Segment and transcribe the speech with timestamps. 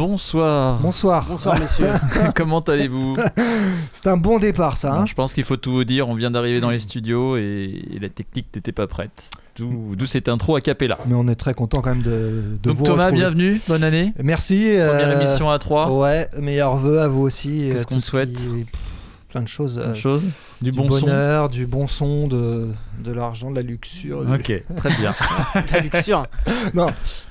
[0.00, 0.78] Bonsoir.
[0.78, 1.26] Bonsoir.
[1.28, 1.88] Bonsoir messieurs.
[2.34, 3.16] Comment allez-vous?
[3.92, 4.90] C'est un bon départ ça.
[4.92, 6.08] Bon, Hein Je pense qu'il faut tout vous dire.
[6.08, 9.30] On vient d'arriver dans les studios et, et la technique n'était pas prête.
[9.58, 10.96] D'où cette intro a cappella.
[11.06, 13.20] Mais on est très content quand même de, de Donc vous Thomas, retrouver.
[13.20, 13.60] bienvenue.
[13.68, 14.14] Bonne année.
[14.22, 14.54] Merci.
[14.74, 15.90] Première euh, émission à 3.
[15.98, 17.68] Ouais, meilleurs vœux à vous aussi.
[17.70, 18.66] Qu'est-ce qu'on souhaite qui-
[19.30, 19.80] Plein de choses.
[19.82, 20.18] euh.
[20.60, 21.06] Du, du bon son.
[21.06, 22.68] bonheur, du bon son, de,
[22.98, 24.24] de l'argent, de la luxure.
[24.24, 25.14] du- Ok, très bien.
[25.72, 26.26] La luxure.
[26.74, 26.88] Non,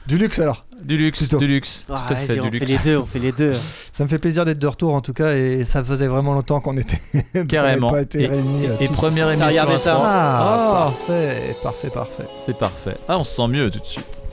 [0.08, 0.64] du luxe alors.
[0.82, 1.38] Du luxe, Plutôt.
[1.40, 1.84] du luxe.
[1.90, 3.54] Ah, Tout à fait, du on fait les deux, on fait les deux.
[3.92, 6.62] Ça me fait plaisir d'être de retour en tout cas et ça faisait vraiment longtemps
[6.62, 7.02] qu'on était
[7.50, 7.88] Carrément.
[7.92, 8.68] n'avait pas été Et- réunis.
[8.68, 10.06] euh, Et tous première émission regardé ça trois.
[10.08, 10.84] Ah, Ah.
[10.86, 12.28] parfait, parfait, parfait.
[12.46, 12.96] C'est parfait.
[13.10, 14.24] Ah, on se sent mieux tout de suite.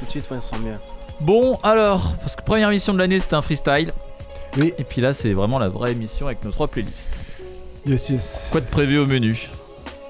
[0.00, 0.74] Tout de suite, ouais, on se sent mieux.
[1.20, 3.92] Bon, alors, parce que première émission de l'année, c'était un freestyle.
[4.58, 4.72] Oui.
[4.78, 7.18] Et puis là, c'est vraiment la vraie émission avec nos trois playlists.
[7.86, 8.48] Yes, yes.
[8.52, 9.48] Quoi de prévu au menu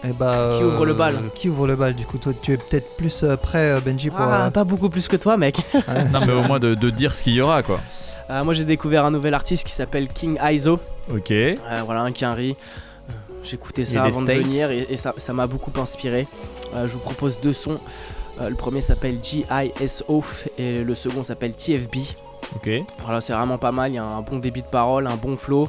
[0.05, 2.57] Eh bah, Qui ouvre le bal Qui ouvre le bal du coup Toi, tu es
[2.57, 4.21] peut-être plus euh, prêt, euh, Benji, pour.
[4.21, 5.61] Ah, euh, pas beaucoup plus que toi, mec.
[6.13, 7.81] Non, mais au moins de, de dire ce qu'il y aura, quoi.
[8.31, 10.79] Euh, moi, j'ai découvert un nouvel artiste qui s'appelle King Aizo.
[11.13, 11.31] Ok.
[11.31, 12.13] Euh, voilà, un.
[12.13, 12.53] Euh,
[13.43, 16.29] J'écoutais ça avant de venir et, et ça ça m'a beaucoup inspiré.
[16.75, 17.81] Euh, je vous propose deux sons.
[18.41, 20.23] Euh, le premier s'appelle G.I.S.O.
[20.59, 21.97] et le second s'appelle TFB.
[22.57, 22.71] Ok.
[23.05, 23.91] Voilà, c'est vraiment pas mal.
[23.93, 25.69] Il y a un bon débit de parole, un bon flow.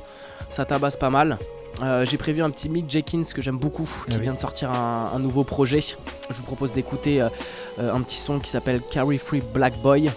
[0.49, 1.37] Ça tabasse pas mal.
[1.81, 4.21] Euh, J'ai prévu un petit Mick Jenkins que j'aime beaucoup, qui Ah oui.
[4.21, 5.79] vient de sortir un, un nouveau projet.
[6.29, 7.29] Je vous propose d'écouter euh,
[7.79, 10.11] euh, un petit son qui s'appelle Carry Free Black Boy.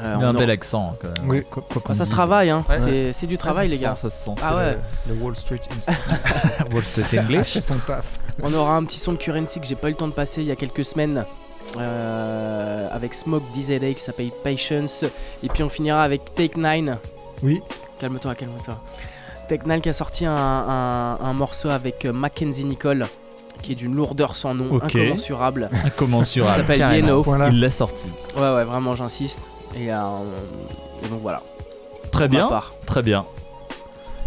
[0.00, 1.28] Euh, Il a un bel accent, quand même.
[1.28, 1.42] Oui.
[1.50, 2.64] Quoi- Ah, ça se travaille, hein.
[2.68, 3.10] Ouais.
[3.12, 3.94] c'est du travail, Ah, ça les se gars.
[3.96, 4.34] sent, Ça se sent.
[4.42, 4.78] Ah ouais.
[5.08, 6.72] Le Wall Street Institute.
[6.72, 7.58] Wall Street English.
[7.58, 8.20] son taf.
[8.42, 10.42] On aura un petit son de Currency que j'ai pas eu le temps de passer
[10.42, 11.26] il y a quelques semaines.
[11.78, 15.04] Euh, avec Smoke DZA qui s'appelle Patience.
[15.42, 16.98] Et puis on finira avec Take 9.
[17.42, 17.60] Oui.
[17.98, 18.80] Calme-toi, calme-toi.
[19.48, 23.06] Take 9 qui a sorti un, un- un morceau avec euh, Mackenzie Nicole,
[23.62, 25.68] qui est d'une lourdeur sans nom, incommensurable.
[25.84, 26.50] Incommensurable.
[26.54, 26.96] Ça s'appelle.
[27.04, 27.24] Yeno.
[27.50, 28.06] Il l'a sorti.
[28.36, 29.42] Ouais, ouais, vraiment, j'insiste.
[29.76, 29.96] Et, euh,
[31.04, 31.42] et donc voilà.
[32.10, 32.48] Très bien.
[32.86, 33.24] Très bien.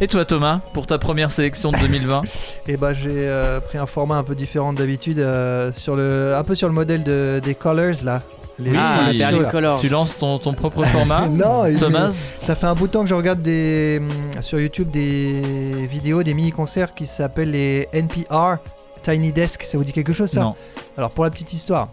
[0.02, 2.23] Et toi, Thomas, pour ta première sélection de 2020
[2.67, 6.44] Et bah j'ai euh, pris un format un peu différent d'habitude, euh, sur le, un
[6.44, 8.22] peu sur le modèle de, des Colors là.
[8.59, 9.50] Les Oui, Ah, les shows.
[9.50, 9.79] Colors.
[9.79, 13.09] Tu lances ton, ton propre format Non, Thomas Ça fait un bout de temps que
[13.09, 15.41] je regarde des, hum, sur YouTube des
[15.90, 18.57] vidéos, des mini-concerts qui s'appellent les NPR
[19.03, 19.63] Tiny Desk.
[19.63, 20.41] Ça vous dit quelque chose ça?
[20.41, 20.56] Non.
[20.97, 21.90] Alors pour la petite histoire,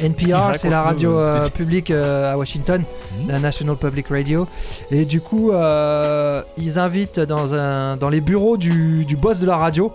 [0.00, 2.84] NPR c'est la radio euh, petite- publique euh, à Washington,
[3.18, 3.28] Mhm.
[3.28, 4.46] la National Public Radio.
[4.90, 9.46] Et du coup, euh, ils invitent dans, un, dans les bureaux du, du boss de
[9.46, 9.92] la radio.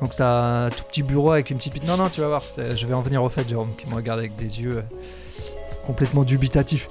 [0.00, 1.86] Donc c'est un tout petit bureau avec une petite...
[1.86, 2.42] Non, non, tu vas voir,
[2.74, 4.82] je vais en venir au fait, Jérôme, qui me regarde avec des yeux euh,
[5.86, 6.88] complètement dubitatifs.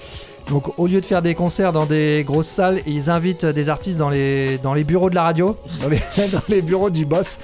[0.49, 3.97] Donc au lieu de faire des concerts dans des grosses salles, ils invitent des artistes
[3.97, 5.99] dans les, dans les bureaux de la radio, dans les,
[6.31, 7.39] dans les bureaux du boss.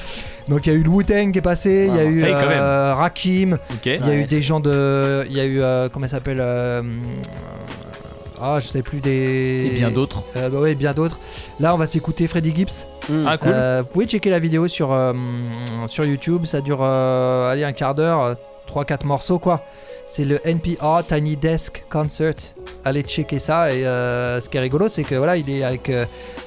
[0.48, 2.34] Donc il y a eu le Wu-Tang qui est passé, il y a eu Hey,
[2.34, 4.30] euh, Rakim, il y a eu Nice.
[4.30, 5.26] des gens de.
[5.30, 5.62] Il y a eu.
[5.62, 6.82] euh, comment ça s'appelle euh,
[8.42, 9.68] Ah, je sais plus des.
[9.68, 10.24] Et bien d'autres.
[10.36, 11.20] Euh, bah ouais, bien d'autres.
[11.60, 12.88] Là, on va s'écouter Freddy Gibbs.
[13.10, 13.26] Mm.
[13.28, 13.50] Ah, cool.
[13.54, 15.14] Euh, vous pouvez checker la vidéo sur, euh,
[15.88, 16.46] sur YouTube.
[16.46, 18.36] Ça dure euh, allez, un quart d'heure,
[18.74, 19.64] 3-4 morceaux quoi.
[20.08, 22.34] C'est le NPR Tiny Desk Concert.
[22.86, 23.74] Allez checker ça.
[23.74, 26.06] Et euh, ce qui est rigolo, c'est que voilà, il est avec euh,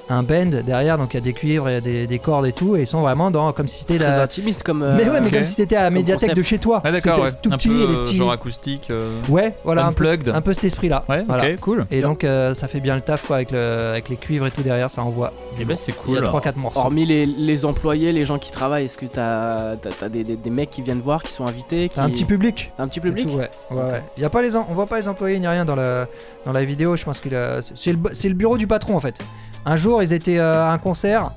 [0.09, 2.47] un band derrière, donc il y a des cuivres, il y a des, des cordes
[2.47, 4.23] et tout, et ils sont vraiment dans comme si c'était Très la.
[4.23, 4.83] intimiste comme.
[4.83, 6.37] euh, Mais ouais, mais comme si t'étais à la Comme médiathèque concept.
[6.39, 6.81] de chez toi.
[6.85, 7.39] Ah, d'accord, C'était ouais.
[7.43, 8.17] tout un petit peu et les petits.
[8.17, 8.89] genre acoustique.
[8.91, 11.05] euh, Ouais, voilà, un peu, un peu cet esprit-là.
[11.09, 11.45] Ouais, Voilà.
[11.53, 11.87] ok, cool.
[11.91, 14.51] Et donc euh, ça fait bien le taf quoi, avec, le, avec les cuivres et
[14.51, 15.33] tout derrière, ça envoie.
[15.61, 16.19] Et ben c'est Il y cool.
[16.19, 16.81] a 3-4 morceaux.
[16.81, 19.73] Hormis les, les employés, les gens qui travaillent, est-ce que t'as
[20.03, 21.97] as, des, des, des mecs qui viennent voir, qui sont invités qui...
[21.97, 22.73] T'as un petit public.
[22.79, 23.51] Un petit public tout, ouais.
[23.71, 23.93] Ouais, Ok.
[23.93, 24.03] ouais.
[24.19, 26.07] Y a pas les on voit pas les employés ni rien dans la,
[26.47, 26.97] dans la vidéo.
[26.97, 27.61] Je pense qu'il a...
[27.63, 29.19] c'est le, le bureau du patron en fait.
[29.65, 31.33] Un jour, ils étaient euh, à un concert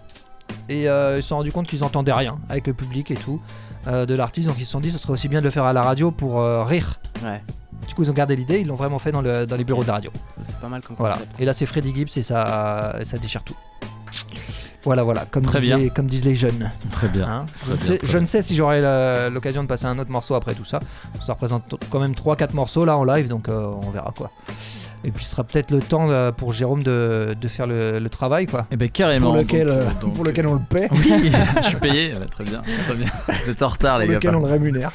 [0.69, 3.39] et euh, ils se sont rendus compte qu'ils entendaient rien avec le public et tout
[3.87, 4.47] euh, de l'artiste.
[4.47, 6.11] Donc ils se sont dit, ce serait aussi bien de le faire à la radio
[6.11, 6.99] pour rire.
[7.23, 7.41] Ouais,
[7.87, 9.83] Du coup, ils ont gardé l'idée, ils l'ont vraiment fait dans, le, dans les bureaux
[9.83, 10.11] de la radio.
[10.43, 11.15] c'est pas mal comme Voilà.
[11.15, 11.39] concept.
[11.39, 13.55] Et là, c'est Freddy Gibbs et ça, ça déchire tout.
[14.85, 15.77] Voilà, voilà, comme, Très disent bien.
[15.79, 16.71] les, comme disent les jeunes.
[16.91, 17.27] Très bien.
[17.27, 17.45] hein.
[17.47, 18.21] Très je, ne bien, sais, très je bien.
[18.21, 18.81] ne sais si j'aurai
[19.31, 20.79] l'occasion de passer un autre morceau après tout ça.
[21.21, 24.31] Ça représente quand même 3-4 morceaux là en live, donc euh, on verra quoi.
[25.03, 28.09] Et puis ce sera peut-être le temps euh, pour Jérôme de, de faire le, le
[28.09, 28.65] travail quoi.
[28.71, 29.27] Et ben carrément.
[29.31, 32.11] Pour lequel, donc, euh, donc, pour lequel on le paie, Oui, je suis payé.
[32.31, 32.61] Très bien.
[32.87, 33.07] Très bien.
[33.43, 34.13] Vous êtes en retard, pour les gars.
[34.15, 34.91] lequel on le rémunère.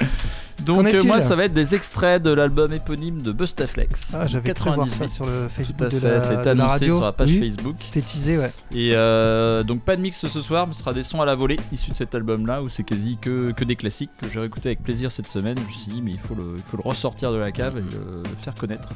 [0.68, 4.14] Donc euh, moi ça va être des extraits de l'album éponyme de Bustaflex.
[4.14, 6.72] Ah, j'avais cru voir ça sur le Tout Facebook à de fait, la, c'est annoncé
[6.72, 6.96] radio.
[6.96, 7.76] sur la page Oui, Facebook.
[7.80, 8.52] C'était teasé, ouais.
[8.72, 11.34] Et euh, donc pas de mix ce soir, mais ce sera des sons à la
[11.34, 14.68] volée issus de cet album-là, où c'est quasi que, que des classiques que j'ai réécouté
[14.68, 15.56] avec plaisir cette semaine.
[15.58, 17.76] Je me suis dit, mais il faut le, il faut le ressortir de la cave
[17.78, 18.88] et le faire connaître.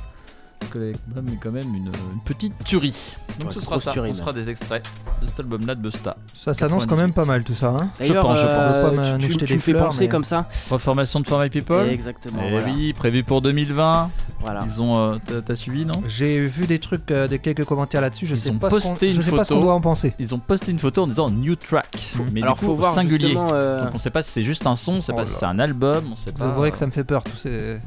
[0.70, 3.16] Que l'album est quand même une, une petite tuerie.
[3.40, 4.84] Donc Ouais, ce sera ça, tuerie, on sera des extraits
[5.22, 6.16] de cet album-là de Busta.
[6.34, 7.68] Ça s'annonce quand même pas mal tout ça.
[7.78, 7.88] Hein.
[7.98, 9.12] D'ailleurs, pense, je euh, pense.
[9.30, 10.46] Me- tu- me fais penser mais- comme ça.
[10.70, 11.88] Reformation de For My People.
[11.88, 12.42] Exactement.
[12.44, 12.66] Eh voilà.
[12.66, 14.10] oui, prévu pour 2020.
[14.40, 14.64] Voilà.
[14.66, 14.96] Ils ont.
[14.96, 16.02] euh, t'as- suivi, non?
[16.06, 18.26] J'ai vu des trucs, euh, des quelques commentaires là-dessus.
[18.26, 19.66] Je Ils sais ont pas posté je une sais pas ce qu'on photo.
[19.66, 20.14] doit en penser.
[20.18, 22.14] Ils ont posté une photo en disant new track.
[22.32, 23.36] Mais Alors du coup, faut voir singulier.
[23.52, 25.26] euh, Donc on sait pas si c'est juste un son, on sait Oh pas là.
[25.26, 26.44] si c'est un album, on sait Vous pas.
[26.46, 27.78] avouerez que ça me fait peur, tous ces-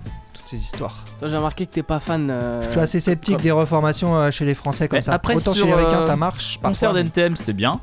[0.49, 0.95] toutes ces histoires.
[1.19, 2.29] toi, j'ai remarqué que t'es pas fan.
[2.29, 5.13] euh, Je suis assez sceptique comme- des reformations euh, chez les Français comme Mais ça.
[5.13, 6.59] après, Autant sur, chez les Ricains, euh, ça marche.
[6.61, 7.79] Concert d'NTM, c'était bien.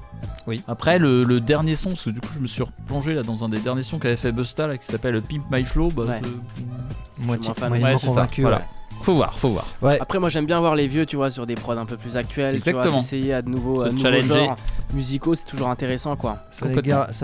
[0.47, 0.63] Oui.
[0.69, 3.45] Après, le, le dernier son, parce que du coup, je me suis replongé là dans
[3.45, 5.89] un des derniers sons qu'avait fait Busta là, qui s'appelle Pimp My Flow.
[5.91, 6.21] Bah, Ouais.
[6.23, 7.73] je- Moitié, moins fan.
[7.73, 8.43] Ouais, c'est ça, convaincu.
[8.43, 8.63] voilà.
[9.03, 9.67] Faut voir, faut voir.
[9.83, 9.99] Ouais.
[10.01, 12.17] Après, moi j'aime bien voir les vieux, tu vois, sur des prods un peu plus
[12.17, 13.01] actuels, tu vois, Exactement.
[13.01, 14.35] s'essayer à de nouveaux, à de nouveaux challenger.
[14.35, 14.57] genres
[14.95, 16.45] musicaux, c'est toujours intéressant, quoi.
[16.51, 16.67] Ça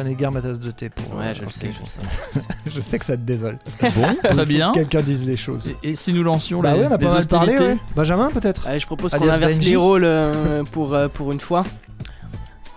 [0.05, 1.17] n'est guère, ma tasse de thé pour.
[1.19, 2.01] Ouais, euh, je le sais, je sais.
[2.71, 3.59] je sais que ça te désole.
[3.81, 3.89] Bon,
[4.25, 4.73] très bien.
[4.73, 5.75] Quelqu'un dise les choses.
[5.83, 7.59] Et, et si nous lancions Bah les, oui, on a pas mal parlé.
[7.59, 7.77] ouais.
[7.95, 11.65] Benjamin, peut-être Allez, je propose qu'on inverse les rôles euh, pour, euh, pour une fois.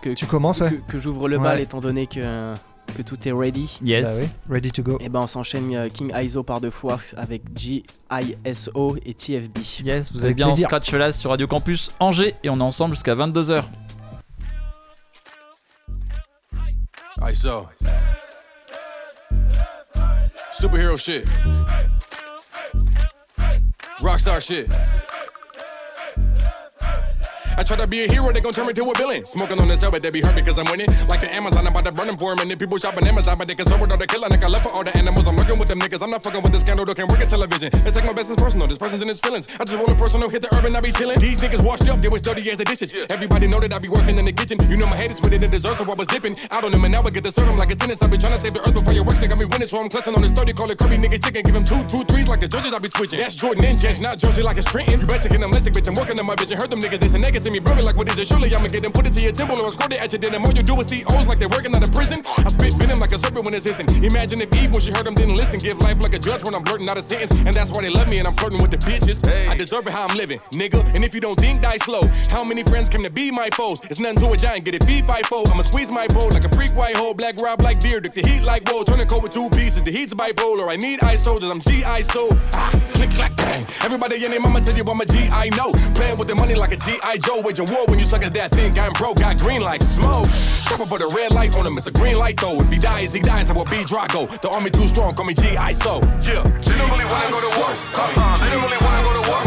[0.02, 0.82] Que, Tu commences, que, ouais.
[0.88, 1.62] que j'ouvre le bal Ouais.
[1.64, 2.54] étant donné que,
[2.92, 3.80] que tout est ready.
[3.84, 4.04] Yes.
[4.20, 4.54] Bah oui.
[4.56, 4.98] Ready to go.
[5.02, 9.58] Et ben on s'enchaîne euh, King ISO par deux fois avec G-I-S-O et TFB.
[9.84, 10.66] Yes, vous avez Avec bien plaisir.
[10.66, 13.64] en scratch là sur Radio Campus Angers et on est ensemble jusqu'à 22h.
[17.32, 17.68] ISO.
[20.52, 21.24] Superhero shit.
[24.00, 24.68] Rockstar shit.
[27.58, 29.26] I try to be a hero, they gon' turn me to a villain.
[29.26, 30.88] Smoking on this but they be hurt because I'm winning.
[31.08, 33.38] Like the Amazon, I'm about to burn them for 'em, And then people shopping Amazon,
[33.38, 34.30] but they can sober, the killer.
[34.30, 35.28] Like I left for all the animals.
[35.28, 36.02] I'm working with them niggas.
[36.02, 37.70] I'm not fucking with this scandal, they can work at television.
[37.86, 38.68] It's like my best is personal.
[38.68, 39.48] This person's in his feelings.
[39.60, 41.20] I just roll a personal, hit the urban, I be chillin'.
[41.20, 42.94] These niggas washed up, they was dirty as the dishes.
[43.10, 44.58] Everybody know that I be working in the kitchen.
[44.70, 46.84] You know my haters with it in dessert, so I was dipping out on them,
[46.86, 48.02] and now I get to serve like a tennis.
[48.02, 49.20] I be trying to save the earth before your works.
[49.20, 50.54] They got me winning, so I'm clutching on this 30.
[50.54, 51.44] Call it Kirby, nigga chicken.
[51.44, 52.74] Give him two, two, threes like the judges.
[52.74, 53.20] I be switching.
[53.20, 55.00] That's Jordan and James, not Jersey like it's Trenton.
[55.02, 55.88] You basic and I'm lessic, bitch.
[55.88, 56.58] I'm working on my vision.
[56.58, 58.28] Heard them niggas, niggas see me blurry like what is it?
[58.28, 60.40] Surely I'ma get them, put it to your temple or escort it at your dinner.
[60.40, 62.24] All you do is see O's like they're working out of prison.
[62.26, 63.88] I spit venom like a serpent when it's hissing.
[64.04, 65.60] Imagine if Eve, when she heard them, didn't listen.
[65.60, 67.32] Give life like a judge when I'm blurting out a sentence.
[67.32, 69.28] And that's why they love me and I'm flirting with the bitches.
[69.50, 70.84] I deserve it how I'm living, nigga.
[70.96, 72.04] And if you don't think, die slow.
[72.30, 73.82] How many friends came to be my foes?
[73.90, 75.50] It's nothing to a giant, get it feed five fold.
[75.50, 77.14] I'ma squeeze my bowl like a freak white hole.
[77.14, 78.84] Black rob like beard, the heat like whoa.
[78.84, 79.84] Turn the cold with two pieces.
[79.84, 80.70] The heat's a bipolar.
[80.70, 82.02] I need ice soldiers, I'm G.I.
[82.02, 82.30] so.
[82.54, 83.66] Ah, click, clack, bang.
[83.84, 85.50] Everybody in their mama tell you I'm a G.I.
[85.58, 85.72] know.
[85.96, 87.18] Playing with the money like a G.I.
[87.18, 87.31] Joe.
[87.40, 89.18] Waging war when you suckers that think I'm broke.
[89.18, 90.28] Got green like smoke.
[90.68, 92.60] Chopper put a red light on him, it's a green light though.
[92.60, 94.28] If he dies, he dies, I will be Drago.
[94.42, 95.72] The army too strong, call me G.I.
[95.72, 96.02] so.
[96.22, 96.44] Yeah.
[96.60, 98.16] Generally when I go to war, call me.
[98.44, 99.42] Generally when I go to war.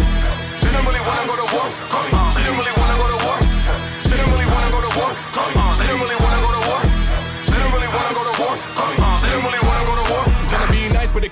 [0.65, 2.11] Generally when I go to war, call me.
[2.33, 3.39] Generally when I go to war.
[4.09, 5.77] Generally when I go to war, call me.
[5.77, 6.24] Generally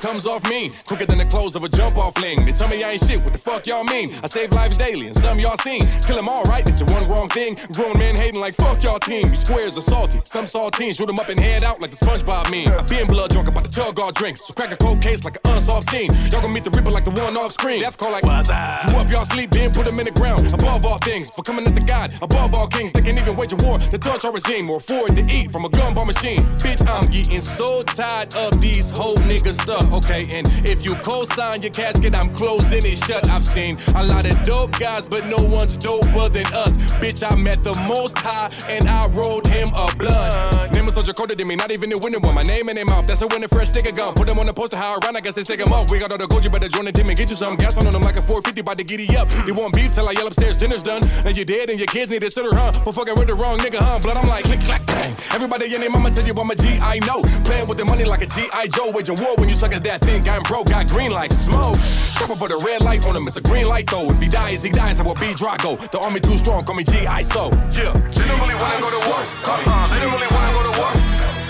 [0.02, 0.72] comes off mean.
[0.86, 2.44] Quicker than the close of a jump off fling.
[2.44, 4.12] They tell me I ain't shit, what the fuck y'all mean?
[4.22, 5.86] I save lives daily, and some y'all seen.
[6.02, 7.56] Kill them all right, it's a one wrong thing.
[7.72, 9.30] Grown men hating like fuck y'all team.
[9.30, 10.96] You squares are salty, some saltines.
[10.96, 12.76] Shoot them up and head out like the SpongeBob meme.
[12.76, 14.44] I been blood drunk about the chug all drinks.
[14.44, 16.12] So crack a cold case like an unsolved scene.
[16.30, 17.80] Y'all gonna meet the Ripper like the one off screen.
[17.80, 18.90] Death call like, What's up?
[18.90, 20.52] You up, y'all sleep, then put them in the ground.
[20.52, 22.92] Above all things, for coming at the God, above all kings.
[22.92, 25.64] They can't even wage a war to touch our regime or afford to eat from
[25.64, 26.42] a gumball machine.
[26.58, 29.91] Bitch, I'm getting so tired of these whole nigga stuff.
[29.92, 33.28] Okay, and if you co-sign your casket, I'm closing it shut.
[33.28, 36.76] I've seen a lot of dope guys, but no one's doper than us.
[37.02, 40.72] Bitch, I met the most high and I rolled him a blunt.
[40.72, 42.34] Name a soldier colder than me, not even the winning one.
[42.34, 44.14] My name in their mouth, that's a winning fresh stick a gun.
[44.14, 45.90] Put them on the poster, how around, I guess they stick them up.
[45.90, 47.76] We got all the gold, you better join the team and get you some gas
[47.76, 49.28] on them like a 450, about to giddy up.
[49.44, 51.02] They want beef till I yell upstairs, dinner's done.
[51.22, 52.72] Now you dead and your kids need a sitter, huh?
[52.72, 53.98] For fucking with the wrong nigga, huh?
[53.98, 55.14] Blood, I'm like, click, clack, bang.
[55.34, 57.20] Everybody in their mama tell you I'm a G, I know.
[57.44, 58.68] Playing with the money like a G.I.
[58.68, 60.68] Joe, waging war when you suckers that think I'm broke.
[60.68, 61.76] Got green like smoke.
[62.16, 64.10] Chopper put a red light on him, it's a green light though.
[64.10, 65.78] If he dies, he dies, I will be Drago.
[65.90, 67.22] The army too strong, call me G.I.
[67.22, 67.50] So.
[67.72, 67.92] Yeah.
[68.10, 69.64] Generally when I go to war, call me.
[69.90, 70.92] Generally when I go to war.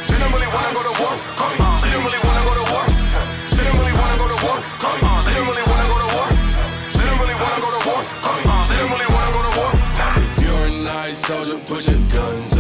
[0.09, 1.57] Generally when I go to war, call me.
[1.83, 2.85] Generally when I go to war.
[3.53, 5.09] Generally when I go to war, call me.
[5.27, 6.29] Generally when I go to war.
[6.97, 8.43] Generally when I go to war, call me.
[8.71, 9.73] Generally when I go to war.
[10.23, 12.52] If you're a nice soldier, put your guns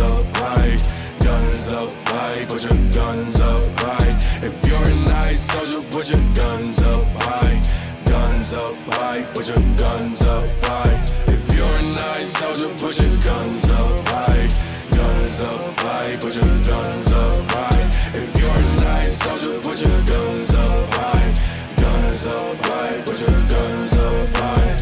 [6.02, 7.62] put your guns up high.
[8.06, 11.04] Guns up high, put your guns up high.
[11.28, 14.48] If you're a nice soldier, put your guns up high.
[14.90, 17.88] Guns up high, put your guns up high.
[18.18, 21.34] If you're a nice soldier, put your guns up high.
[21.76, 24.76] Guns up high, put your guns up high.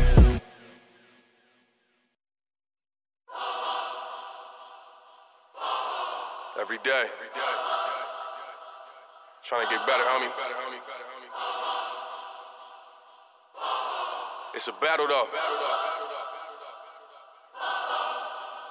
[6.59, 7.05] Every day.
[9.51, 10.31] Trying to get better, homie.
[14.53, 15.29] It's a battle though.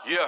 [0.06, 0.28] Yeah.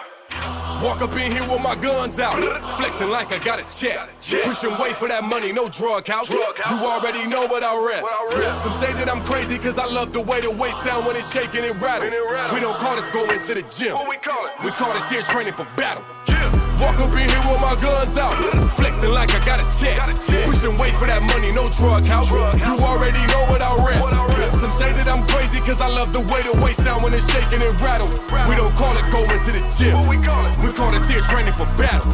[0.82, 2.40] Walk up in here with my guns out,
[2.78, 4.10] flexing like I got a check.
[4.44, 6.30] Pushing weight for that money, no drug house.
[6.30, 6.42] You
[6.72, 8.58] already know what I rep.
[8.58, 11.32] Some say that I'm crazy cause I love the way the weight sound when it's
[11.32, 12.10] shaking and rattle.
[12.54, 13.98] We don't call this going to the gym.
[14.08, 14.54] We call it?
[14.64, 16.06] We call this here training for battle.
[16.30, 16.48] Yeah.
[16.80, 18.34] Walk up in here with my guns out,
[18.74, 20.02] flexing like I got a check.
[20.46, 22.32] Pushing weight for that money, no drug house.
[22.32, 24.31] You already know what I rep.
[24.62, 27.26] Some say that I'm crazy cause I love the way the weight sound when it's
[27.34, 28.06] shaking and rattle.
[28.46, 29.98] We don't call it going to the gym.
[30.06, 31.02] We call it?
[31.10, 32.14] Here training for battle.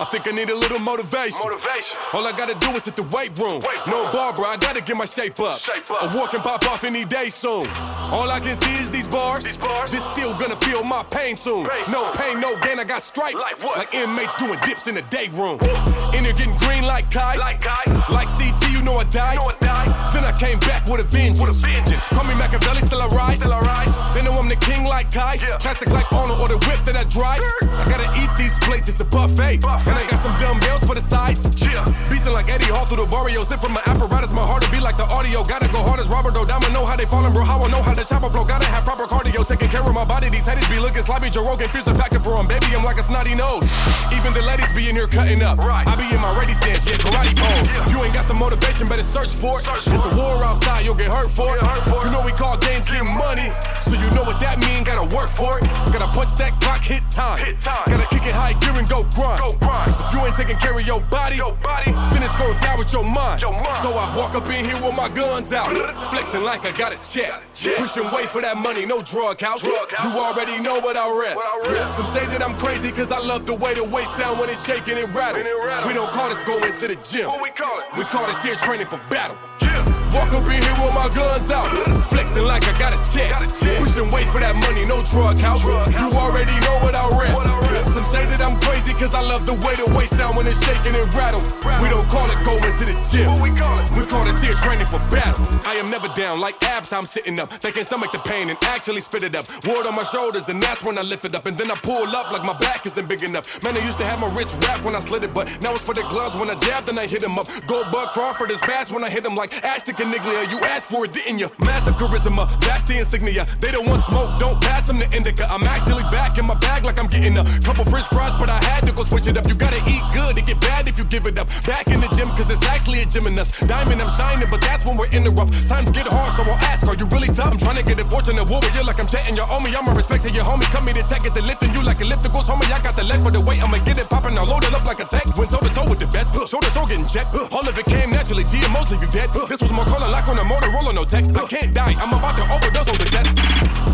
[0.00, 1.38] I think I need a little motivation.
[1.38, 1.96] Motivation.
[2.14, 3.62] All I gotta do is hit the weight room.
[3.62, 4.10] Weight No.
[4.10, 5.56] Barbara, I gotta get my shape up.
[5.56, 6.12] Shape up.
[6.12, 7.62] A walk and pop off any day soon.
[8.10, 9.44] All I can see is these bars.
[9.44, 9.90] These bars.
[9.90, 11.68] This still gonna feel my pain soon.
[11.68, 12.80] Pain no pain, no gain.
[12.80, 13.38] I got stripes.
[13.38, 13.78] Like what?
[13.78, 15.62] Like inmates doing dips in the day room.
[16.10, 17.36] In here getting green like Kai.
[17.36, 17.84] Like Kai.
[18.10, 19.36] Like CT, you know I died.
[19.38, 20.12] know I died.
[20.12, 21.40] Then I came back with a vengeance.
[21.40, 21.83] With a vengeance.
[22.14, 23.38] Call me Machiavelli, still I rise.
[23.38, 23.92] Still I rise.
[24.14, 25.36] They know I'm the king like Kai.
[25.40, 25.58] Yeah.
[25.58, 27.42] Classic like Arnold or the whip that I drive.
[27.74, 29.60] I gotta eat these plates, it's a buffet.
[29.60, 29.90] Buffet.
[29.90, 31.44] And I got some dumbbells for the sides.
[31.60, 31.84] Yeah.
[32.08, 33.44] Beastin' like Eddie Hall through the barrio.
[33.44, 35.42] Sip from my apparatus, my heart to be like the audio.
[35.44, 36.70] Gotta go hard as Robert O'Dama.
[36.70, 37.44] Know how they fallin', bro.
[37.44, 38.44] How I know how the chopper flow.
[38.44, 39.42] Gotta have proper cardio.
[39.46, 40.30] Taking care of my body.
[40.30, 41.30] These headies be looking sloppy.
[41.30, 42.46] Joe Rogan, fierce a factor for 'em.
[42.46, 43.66] Baby, I'm like a snotty nose.
[44.14, 45.58] Even the ladies be in here cutting up.
[45.64, 45.88] Right.
[45.88, 47.68] I be in my ready stance, yeah, karate pose.
[47.82, 49.64] If you ain't got the motivation, better search for it.
[49.64, 51.62] Search it's for a war outside, you'll get hurt for it.
[51.74, 52.04] Get hurt for it.
[52.06, 53.50] You know we call games getting money.
[53.82, 55.64] So you know what that mean, gotta work for it.
[55.92, 57.38] Gotta punch that clock, hit time.
[57.38, 57.84] Hit time.
[57.86, 59.40] Gotta kick it high gear and go grind.
[59.40, 59.90] Go grind.
[59.92, 61.92] 'Cause if you ain't taking care of your body, Your body.
[62.12, 63.42] then it's going down with your mind.
[63.42, 63.82] Your mind.
[63.82, 65.68] So I walk up in here with my guns out,
[66.10, 67.42] flexing like I got a check.
[67.56, 67.74] Yeah.
[67.78, 69.60] Pushing weight for that money, no drug house.
[69.62, 70.04] Drug house.
[70.12, 71.36] You already know what I rep.
[71.36, 71.90] What I rep.
[71.90, 74.64] Some say that I'm crazy cause I love the way the weight sound when it's
[74.64, 75.40] shaking and rattle.
[75.42, 75.88] It rattle.
[75.88, 77.28] We don't call this going to the gym.
[77.28, 77.84] What we call it?
[77.96, 79.36] We call this here training for battle.
[79.60, 79.84] Yeah.
[80.14, 81.66] Walk up in here with my guns out,
[82.06, 83.34] flexing like I got a check.
[83.82, 85.64] Pushing weight for that money, no drug house.
[85.66, 87.04] You already know what I.
[87.10, 90.46] What Some say that I'm crazy cause I love the way the weight sound when
[90.46, 91.42] it's shaking and rattle.
[91.82, 93.34] We don't call it going to the gym.
[93.42, 95.42] We call this here training for battle.
[95.66, 97.50] I am never down like abs, I'm sitting up.
[97.60, 99.44] They can stomach the pain and actually spit it up.
[99.66, 101.46] Word on my shoulders, and that's when I lift it up.
[101.46, 103.46] And then I pull up like my back isn't big enough.
[103.62, 105.82] Man, I used to have my wrist wrapped when I slid it, but now it's
[105.82, 107.46] for the gloves when I jab, then I hit him up.
[107.66, 110.44] Goldberg Crawford is fast when I hit him like Ashton Caniglia.
[110.50, 111.48] You asked for it, didn't you?
[111.64, 113.46] Massive charisma, that's the insignia.
[113.60, 115.48] They don't want smoke, don't pass them the indica.
[115.48, 118.60] I'm actually back in my bag like I'm getting a couple french fries, but I
[118.60, 119.48] had to go switch it up.
[119.48, 121.48] You gotta eat good to get bad if you give it up.
[121.64, 123.24] Back in the gym, cause it's actually a gym.
[123.24, 125.48] Diamond, I'm shining, but that's when we're in the rough.
[125.64, 127.56] Times get hard, so I'll ask, are you really tough?
[127.56, 129.72] I'm trying to get a fortunate warrior like I'm chatting your homie.
[129.72, 130.68] I'm a respect to your homie.
[130.68, 132.44] Come me to check it, the lifting you like ellipticals.
[132.44, 133.64] Homie, I got the leg for the weight.
[133.64, 135.32] I'ma get it popping, I'll load it up like a tank.
[135.40, 136.36] Went toe to toe with the best.
[136.36, 137.32] Shoulder, show getting checked.
[137.32, 138.44] All of it came naturally.
[138.44, 139.32] GMOs leave you dead.
[139.48, 141.30] This was more calling like on a Motorola, no text.
[141.36, 143.30] I can't die, I'm about to overdose on the test.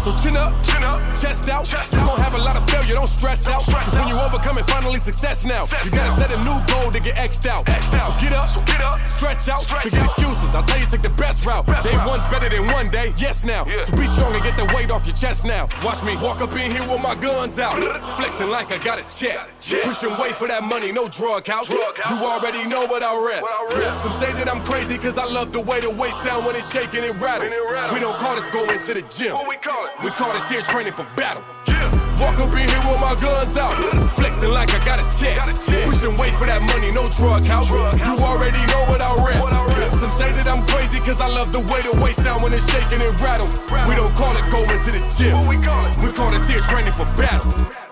[0.00, 0.97] So chin up, Chin up.
[1.12, 1.66] chest out.
[1.66, 2.09] Chest out.
[2.09, 3.62] gonna have a lot of failure, don't stress out.
[3.62, 5.66] stress Cause when you overcome it, finally success now.
[5.66, 6.16] Success you gotta now.
[6.16, 7.69] set a new goal to get X'd out.
[7.69, 8.19] X'd out.
[8.19, 8.97] So get up, So get up.
[9.07, 10.04] stretch out, Stretch forget out.
[10.12, 10.54] excuses.
[10.54, 11.66] I'll tell you, take the best route.
[11.66, 12.09] Best day route.
[12.09, 13.64] one's better than one day, yes now.
[13.66, 13.82] Yeah.
[13.85, 15.68] So be strong and get the weight off your chest now.
[15.85, 17.75] Watch me walk up in here with my guns out,
[18.18, 19.49] flexing like I got a check.
[19.82, 21.68] Pushing weight for that money, no drug house.
[21.68, 22.11] Drug house.
[22.11, 23.42] You already know what I rep.
[23.42, 23.97] What I rep.
[23.97, 26.70] Some say that I'm crazy cause I love the way the weight sound when it's
[26.73, 27.47] shaking and rattle.
[27.47, 27.94] It rattle.
[27.94, 29.35] We don't call this going to the gym.
[29.35, 29.92] What we call it?
[30.02, 31.44] We call this here training for battle.
[31.68, 32.00] Yeah.
[32.21, 33.73] Walk up in here with my guns out,
[34.12, 35.41] flexing like I got a check.
[35.89, 37.71] Pushing weight for that money, no drug house.
[37.71, 37.81] You
[38.21, 39.91] already know what I rep.
[39.91, 42.69] Some say that I'm crazy cause I love the way the weight sound when it's
[42.71, 43.49] shaking and rattle.
[43.89, 45.41] We don't call it going to the gym.
[45.49, 45.97] We call it?
[46.05, 47.89] We call this here training for battle.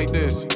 [0.00, 0.46] Like this.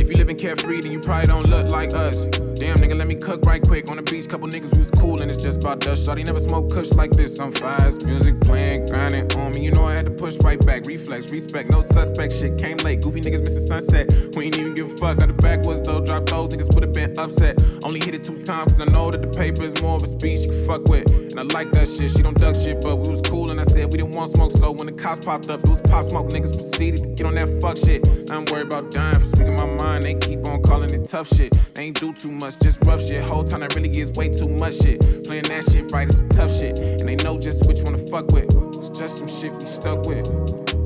[0.00, 2.26] If you live living carefree, then you probably don't look like us.
[2.58, 3.88] Damn, nigga, let me cook right quick.
[3.88, 6.08] On the beach, couple niggas we was cool, and it's just about dust.
[6.08, 7.38] Shawty never smoke kush like this.
[7.38, 9.64] I'm fast, music playing, grinding on me.
[9.64, 10.84] You know I had to push right back.
[10.84, 12.32] Reflex, respect, no suspect.
[12.32, 13.02] Shit came late.
[13.02, 14.10] Goofy niggas missing sunset.
[14.34, 15.18] We ain't even give a fuck.
[15.18, 17.56] Got the backwards though, drop those niggas would have been upset.
[17.84, 20.08] Only hit it two times, cause I know that the paper is more of a
[20.08, 21.23] speech you can fuck with.
[21.36, 22.12] And I like that shit.
[22.12, 23.50] She don't duck shit, but we was cool.
[23.50, 24.52] And I said we didn't want smoke.
[24.52, 26.28] So when the cops popped up, it was pop smoke.
[26.28, 28.06] Niggas proceeded to get on that fuck shit.
[28.30, 30.04] I ain't worried about dying for speaking my mind.
[30.04, 31.52] They keep on calling it tough shit.
[31.74, 33.20] They ain't do too much, just rough shit.
[33.20, 35.00] Whole time that really is way too much shit.
[35.24, 36.78] Playing that shit right is some tough shit.
[36.78, 38.54] And they know just which one to fuck with.
[38.76, 40.28] It's just some shit we stuck with.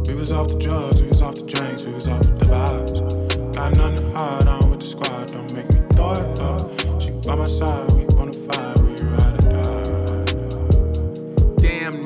[0.08, 3.54] We was off the drugs, we was off the drinks, we was off the vibes.
[3.54, 7.02] Got nothing to hide on with the squad, don't make me throw it up.
[7.02, 7.97] She by my side,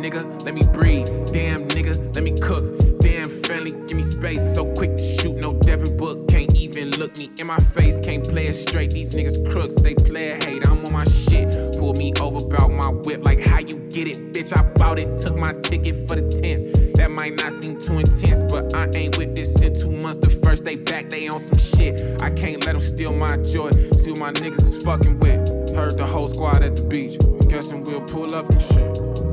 [0.02, 1.06] nigga, let me breathe.
[1.32, 2.64] Damn nigga, let me cook.
[3.00, 4.42] Damn friendly, give me space.
[4.54, 6.28] So quick to shoot, no Devin Book.
[6.28, 8.00] Can't even look me in my face.
[8.00, 8.90] Can't play it straight.
[8.90, 10.66] These niggas crooks, they play it hate.
[10.66, 11.78] I'm on my shit.
[11.78, 13.24] Pull me over, bout my whip.
[13.24, 14.56] Like how you get it, bitch?
[14.56, 15.18] I bought it.
[15.18, 16.64] Took my ticket for the tents.
[16.96, 20.18] That might not seem too intense, but I ain't with this in two months.
[20.18, 22.20] The first day back, they on some shit.
[22.20, 23.70] I can't let them steal my joy.
[23.96, 25.76] See what my niggas is fucking with.
[25.76, 27.18] Heard the whole squad at the beach.
[27.48, 29.31] Guessing we'll pull up and shit.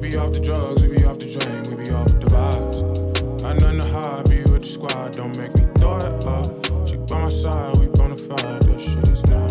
[0.00, 3.42] We be off the drugs, we be off the drink, we be off the vibes.
[3.42, 6.88] Got nothing to hide, be with the squad, don't make me throw it up.
[6.88, 9.50] She by my side, we bona fide, this shit is not.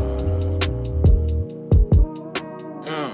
[2.83, 3.13] Yeah.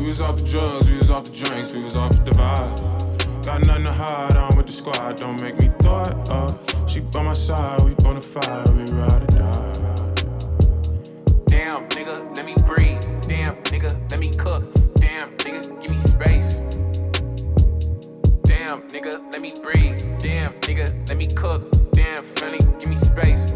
[0.00, 3.44] We was off the drugs, we was off the drinks, we was off the vibe.
[3.44, 6.88] Got nothing to hide on with the squad, don't make me throw it up.
[6.88, 10.14] She by my side, we bona fide, we ride or die.
[11.46, 13.00] Damn, nigga, let me breathe.
[13.28, 14.79] Damn, nigga, let me cook.
[15.90, 16.58] Me space.
[18.44, 19.98] Damn, nigga, let me breathe.
[20.20, 21.62] Damn, nigga, let me cook.
[21.92, 23.52] Damn, friendly, give me space.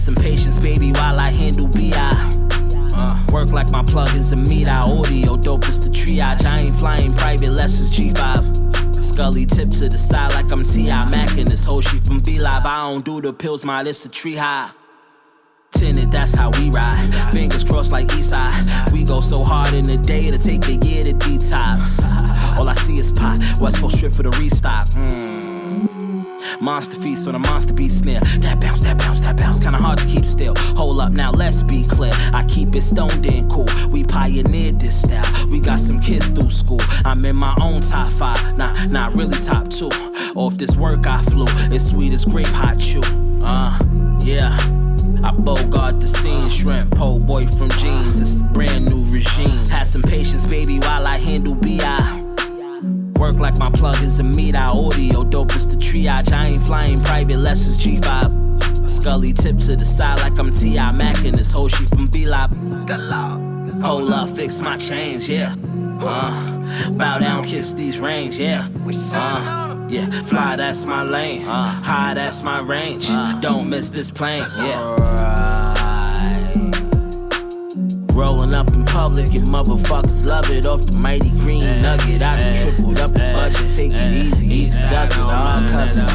[0.00, 1.92] Some patience, baby, while I handle BI.
[2.98, 6.44] Uh, work like my plug is a meat eye audio, dope is the triage.
[6.44, 9.04] I ain't flying private, less is G5.
[9.04, 11.10] Scully tip to the side like I'm T.I.
[11.10, 12.66] Mac and this whole shit from B Live.
[12.66, 14.70] I don't do the pills, my list a tree high.
[15.72, 17.32] Tinted, that's how we ride.
[17.32, 18.92] Fingers crossed like Eastside.
[18.92, 22.02] We go so hard in the day to take a year to detox.
[22.58, 23.38] All I see is pot.
[23.60, 24.86] West Coast strip for the restock.
[24.96, 25.45] Mm.
[26.60, 28.20] Monster feast on a monster beat snare.
[28.38, 29.60] That bounce, that bounce, that bounce.
[29.60, 30.54] Kinda hard to keep still.
[30.76, 32.12] Hold up now, let's be clear.
[32.32, 33.66] I keep it stoned and cool.
[33.90, 35.48] We pioneered this style.
[35.48, 36.80] We got some kids through school.
[37.04, 38.56] I'm in my own top five.
[38.56, 39.90] Nah, not really top two.
[40.34, 41.46] Off this work I flew.
[41.74, 43.02] It's sweet as grape hot chew.
[43.42, 43.78] Uh,
[44.20, 44.56] yeah.
[45.22, 48.20] I bogart the scene, shrimp pole boy from jeans.
[48.20, 49.66] It's a brand new regime.
[49.66, 52.15] Had some patience, baby, while I handle BI.
[53.18, 56.30] Work like my plug is a meat eye audio, dope is the triage.
[56.32, 58.88] I ain't flying private, less is G5.
[58.88, 60.92] Scully tip to the side like I'm T.I.
[60.92, 62.50] Mac and this whole shit from B Lab.
[63.82, 65.54] Hold up, fix my change, yeah.
[66.00, 68.68] Uh, bow down, kiss these rings, yeah.
[69.12, 71.42] Uh, yeah, fly, that's my lane.
[71.42, 73.08] High, that's my range.
[73.40, 75.45] Don't miss this plane, yeah.
[78.16, 82.22] Rolling up in public, and motherfuckers love it off the mighty green nugget.
[82.22, 86.06] I done tripled up the budget, take it easy, easy does it, all cousin.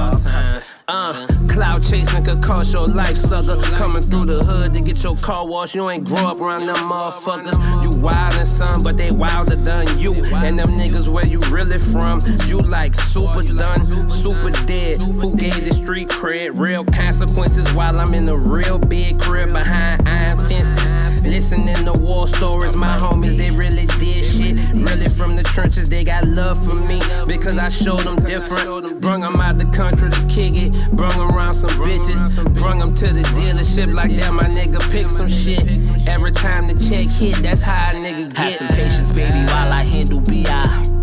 [0.88, 3.56] Uh, cloud chasing could cost your life, sucker.
[3.76, 5.76] Coming through the hood to get your car washed.
[5.76, 7.54] You ain't grow up around them motherfuckers.
[7.84, 10.16] You wildin' son, but they wilder than you.
[10.44, 14.98] And them niggas where you really from, you like super done, super dead.
[14.98, 21.01] Fugazi street cred, real consequences while I'm in the real big crib behind iron fences.
[21.24, 24.58] Listening to war stories, my homies, they really did shit.
[24.74, 29.02] Really from the trenches, they got love for me because I showed them different.
[29.02, 33.08] Brung them out the country to kick it, brung around some bitches, brung them to
[33.08, 34.34] the dealership like that.
[34.34, 35.68] My nigga pick some shit.
[36.08, 38.54] Every time the check hit, that's how a nigga get.
[38.54, 41.02] some patience, baby, while I handle BI.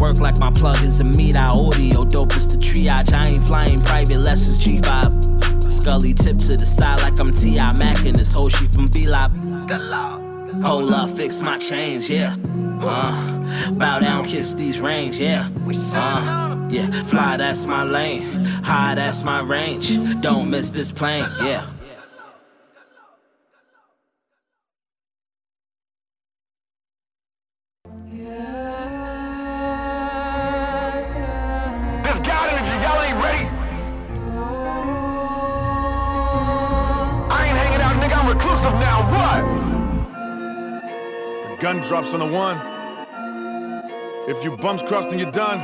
[0.00, 3.12] Work like my plug is a meat eye audio, dope is the triage.
[3.12, 5.35] I ain't flying private, less is G5.
[5.70, 7.72] Scully tip to the side like I'm T.I.
[7.78, 9.32] Mac and this whole shit from B Lab.
[10.62, 12.36] Hold up, fix my change, yeah.
[12.80, 15.48] Uh, bow down, kiss these rings, yeah.
[15.66, 18.22] Uh, yeah, fly, that's my lane.
[18.64, 19.98] High, that's my range.
[20.20, 21.28] Don't miss this plane.
[21.42, 21.66] Yeah.
[41.66, 42.56] Gun drops on the one.
[44.30, 45.58] If you bums crossed, then you're done.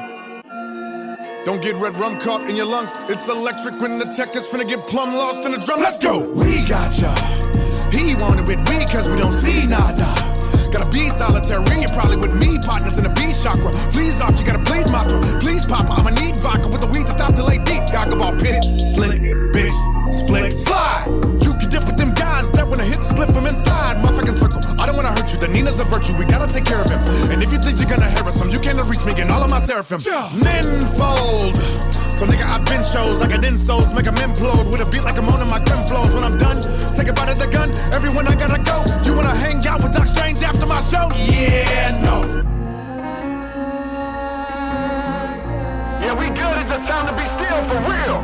[1.44, 2.90] Don't get red rum caught in your lungs.
[3.08, 5.78] It's electric when the tech is finna get plumb lost in the drum.
[5.78, 6.18] Let's go!
[6.42, 7.14] We got ya.
[7.92, 10.10] He wanted with we cause we don't see nada.
[10.72, 13.70] Gotta be solitary, you're probably with me, partners in the B chakra.
[13.94, 15.40] Please off, you gotta bleed my throat.
[15.40, 17.84] Please, Papa, I'ma need vodka with the weed to stop delay deep.
[17.92, 18.58] Goggle ball pit,
[18.90, 19.20] slick,
[19.54, 19.76] bitch,
[20.12, 21.41] split, slide.
[22.72, 24.02] That wanna hit split from inside.
[24.02, 24.60] My fucking circle.
[24.80, 25.38] I don't wanna hurt you.
[25.38, 26.16] The Nina's a virtue.
[26.16, 27.00] We gotta take care of him.
[27.30, 29.50] And if you think you're gonna harass him, you cannot reach me in all of
[29.50, 30.00] my seraphim.
[30.40, 31.54] Ninfold.
[32.08, 35.04] So nigga, I been shows like I didn't souls, make 'em implode with a beat
[35.04, 36.14] like I'm on my grim flows.
[36.14, 36.60] When I'm done,
[36.96, 37.70] think about it, the gun.
[37.92, 38.76] Everyone I gotta go.
[39.04, 41.08] You wanna hang out with Doc Strange after my show?
[41.28, 42.16] Yeah, no.
[46.00, 46.56] Yeah, we good.
[46.60, 48.18] It's just time to be still for real.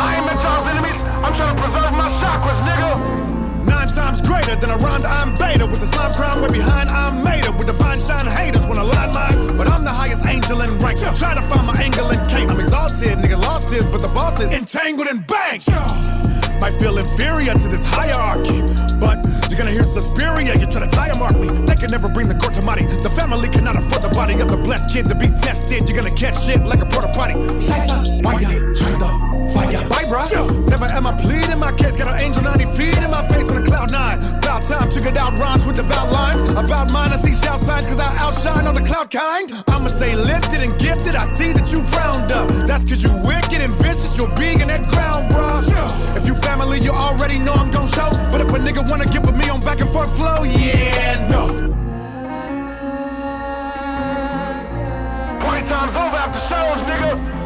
[0.00, 0.97] I ain't met y'all's enemies.
[1.28, 3.68] I'm trying to preserve my chakras, nigga.
[3.68, 5.66] Nine times greater than a Ronda, I'm beta.
[5.68, 7.52] With the slime crown way behind, I'm made it.
[7.52, 9.36] With the fine shine haters when I line mine.
[9.60, 11.04] But I'm the highest angel in rank.
[11.20, 12.48] Try to find my angle in Kate.
[12.48, 15.68] I'm exalted, nigga lost his, but the boss is entangled in bank.
[16.64, 18.64] Might feel inferior to this hierarchy,
[18.96, 19.20] but
[19.52, 20.56] you're gonna hear Suspiria.
[20.56, 21.48] You try to tire mark me.
[21.68, 22.88] They can never bring the court to money.
[23.04, 25.84] The family cannot afford the body of the blessed kid to be tested.
[25.84, 27.36] You're gonna catch shit like a porta potty.
[27.60, 29.27] Scheiße, why ya?
[29.86, 30.26] Bye, bruh.
[30.68, 31.96] Never am I pleading my case.
[31.96, 34.18] Got an angel 90 feet in my face on a cloud nine.
[34.38, 36.42] About time to get out rhymes with devout lines.
[36.52, 39.52] About mine, I see shout signs cause I outshine on the cloud kind.
[39.68, 41.14] I'ma stay lifted and gifted.
[41.14, 42.48] I see that you frowned up.
[42.66, 44.16] That's cause you wicked and vicious.
[44.18, 46.16] You'll be in that ground, bruh.
[46.16, 48.08] If you family, you already know I'm gon' show.
[48.30, 51.46] But if a nigga wanna get with me on back and forth flow, yeah, no.
[55.40, 57.37] Party time's over after shows, nigga.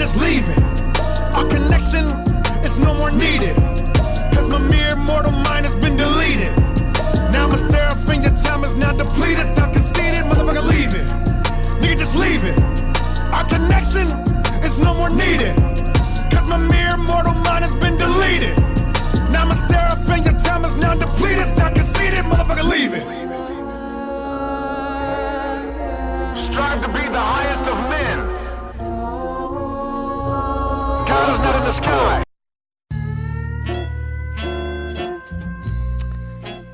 [0.00, 0.62] Just leave it.
[1.36, 2.08] Our connection
[2.64, 3.54] is no more needed.
[4.32, 6.56] Cause my mere mortal mind has been deleted.
[7.36, 9.44] Now a seraphim, your time is now depleted.
[9.52, 11.06] Sound conceited, motherfucker, leave it.
[11.84, 12.56] Nigga, just leave it.
[13.36, 14.08] Our connection
[14.64, 15.54] is no more needed.
[16.32, 18.56] Cause my mere mortal mind has been deleted.
[19.28, 21.44] Now a seraphim, your time is now depleted.
[21.52, 23.04] Sound conceited, motherfucker, leave it.
[26.40, 28.29] Strive to be the highest of men.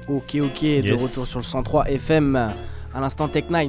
[0.09, 3.69] Ok, ok, de retour sur le 103 FM à l'instant Tech 9.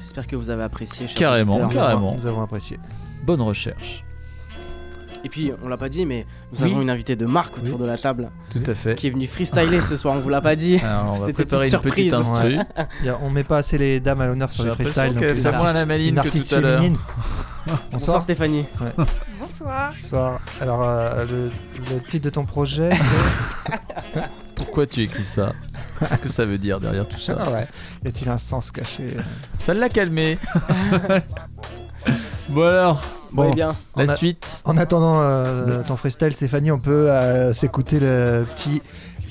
[0.00, 1.06] J'espère que vous avez apprécié.
[1.06, 2.14] Carrément, carrément.
[2.14, 2.78] Nous avons apprécié.
[3.24, 4.04] Bonne recherche.
[5.24, 6.70] Et puis, on l'a pas dit, mais nous Oui.
[6.70, 8.94] avons une invitée de marque autour de la table Tout à fait.
[8.94, 10.14] qui est venue freestyler ce soir.
[10.16, 10.78] On vous l'a pas dit.
[11.26, 12.14] C'était une petite surprise.
[12.14, 12.86] a-
[13.22, 16.20] on met pas assez les dames à l'honneur sur donc fait une moins la maline
[16.22, 16.82] que tout à l'heure.
[17.92, 18.64] Bonsoir Stéphanie.
[19.40, 19.92] Bonsoir.
[19.94, 20.40] Bonsoir.
[20.60, 21.50] Alors, euh, le,
[21.94, 22.90] le titre de ton projet
[24.54, 25.52] Pourquoi tu écris ça
[26.00, 27.66] Qu'est-ce que ça veut dire derrière tout ça Ah ouais.
[28.04, 29.16] Y a-t-il un sens caché
[29.58, 30.38] Ça l'a calmé.
[32.48, 33.50] bon alors, Bon, Bon.
[33.52, 34.62] eh bien, la a- suite.
[34.64, 38.80] En attendant euh, ton freestyle, Stéphanie, on peut euh, s'écouter le petit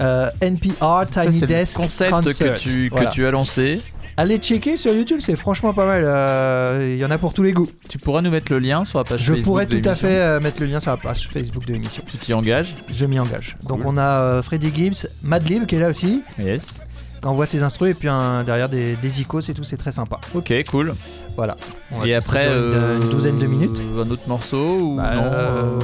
[0.02, 2.54] euh, NPR Ça, Tiny le Desk concept Concert.
[2.56, 3.10] que tu, que Voilà.
[3.10, 3.82] tu as lancé.
[4.20, 6.02] Allez checker sur YouTube, c'est franchement pas mal.
[6.04, 7.68] euh, Il y en a pour tous les goûts.
[7.88, 9.94] Tu pourras nous mettre le lien sur la page Je Facebook pourrais de tout à
[9.94, 12.02] fait euh, mettre le lien sur la page Facebook de l'émission.
[12.10, 13.58] Tu t'y engages Je m'y engage.
[13.68, 16.80] Donc on a euh, Freddy Gibbs, Madlib qui est là aussi, Yes.
[17.22, 19.92] qui envoie ses instrus et puis un- derrière des, des icônes et tout, c'est très
[19.92, 20.20] sympa.
[20.34, 20.96] Ok, cool.
[21.36, 21.56] Voilà.
[21.92, 23.80] On va Et après, une, une douzaine de minutes.
[24.04, 25.80] Un autre morceau ou Bah, non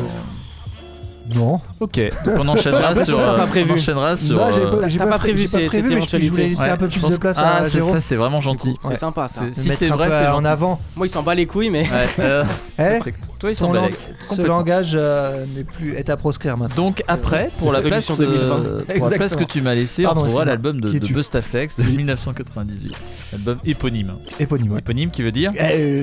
[1.35, 1.61] Non.
[1.83, 3.17] Ok, donc on enchaînera J'ai sur.
[3.17, 3.71] t'as pas euh, prévu.
[3.71, 4.35] On enchaînera sur.
[4.37, 6.47] Non, j'ai euh, pas, j'ai pas prévu j'ai ces- prévu, cette mais je- voulais éventualité.
[6.49, 7.91] laisser ouais, un peu plus pense- de place ah, à c'est- Jérôme.
[7.93, 8.75] Ça, c'est vraiment gentil.
[8.87, 9.41] c'est sympa ça.
[9.51, 10.47] C'est- Si c'est vrai, c'est en gentil.
[10.47, 10.79] avant.
[10.95, 11.81] Moi, il s'en bat les couilles, mais.
[11.83, 12.43] Ouais, euh,
[12.79, 13.97] Eh, ça, c'est- Toi, sont lang- balèques.
[14.31, 16.85] ce langage euh, n'est plus est à proscrire maintenant.
[16.85, 18.55] Donc après, pour la C'est la place, solution 2020.
[18.55, 21.75] euh, pour la place que tu m'as laissé, on Pardon, trouvera l'album de, de Bustaflex
[21.77, 22.93] de 1998.
[23.33, 24.13] Album éponyme.
[24.39, 24.71] Éponyme.
[24.71, 24.79] ouais.
[24.79, 25.51] Éponyme qui veut dire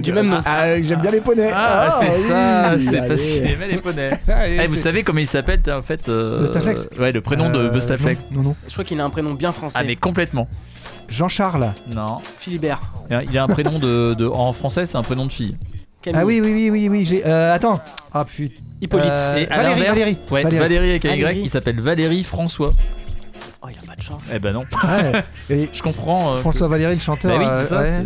[0.03, 0.39] Du même nom.
[0.45, 1.51] Ah, J'aime bien les poneys.
[1.55, 4.19] Ah, c'est ça, c'est parce qu'il aimait les poneys.
[4.63, 7.59] Eh, vous c'est- savez comment il s'appelle en fait euh, Bustaflex Ouais, le prénom de
[7.59, 8.21] Euh, Bustaflex.
[8.31, 8.49] Non, non.
[8.51, 8.57] non.
[8.67, 9.79] Je crois qu'il a un prénom bien français.
[9.81, 10.49] Ah mais complètement.
[11.09, 11.69] Jean-Charles.
[11.95, 12.19] Non.
[12.39, 12.83] Philibert.
[13.31, 15.57] Il a un prénom de, de- en français, c'est un prénom de fille.
[16.03, 16.21] Camille.
[16.23, 17.05] Ah oui, oui, oui, oui, oui.
[17.05, 17.79] j'ai- euh, attends.
[18.15, 18.55] Ah putain.
[18.81, 19.11] Hippolyte.
[19.15, 20.17] Euh, Et à Valérie, l'inverse- Valérie.
[20.31, 20.59] Ouais, Valérie.
[20.63, 21.39] Valérie, avec un Valérie.
[21.41, 22.73] Y, il s'appelle Valérie François.
[23.63, 24.23] Oh, il a pas de chance.
[24.33, 24.61] Eh ben non.
[24.83, 25.23] Ouais.
[25.51, 26.33] Et Je comprends.
[26.33, 27.31] euh, François Valéry, le chanteur.
[27.39, 27.81] Bah oui, euh, c'est ça.
[27.83, 28.05] ouais.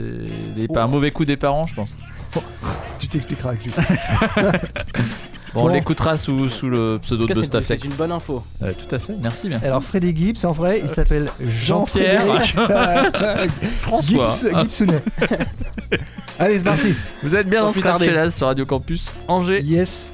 [0.56, 1.96] C'est des- un mauvais coup des parents, je pense.
[2.98, 3.72] Tu t'expliqueras avec lui.
[5.54, 7.82] Bon, on l'écoutera sous, sous le pseudo de c'est- Bustaflex.
[7.82, 8.42] c'est une bonne info.
[8.62, 9.14] Euh, tout à fait.
[9.22, 9.66] Merci, merci.
[9.66, 12.42] Alors Freddy Gibbs, en vrai, il s'appelle Jean-Pierre.
[14.02, 15.02] Gibbs, Gibsonnet.
[16.38, 16.94] Allez, c'est parti.
[17.22, 19.62] Vous êtes bien Sans dans Scratch sur Radio Campus Angers.
[19.62, 20.10] Yes.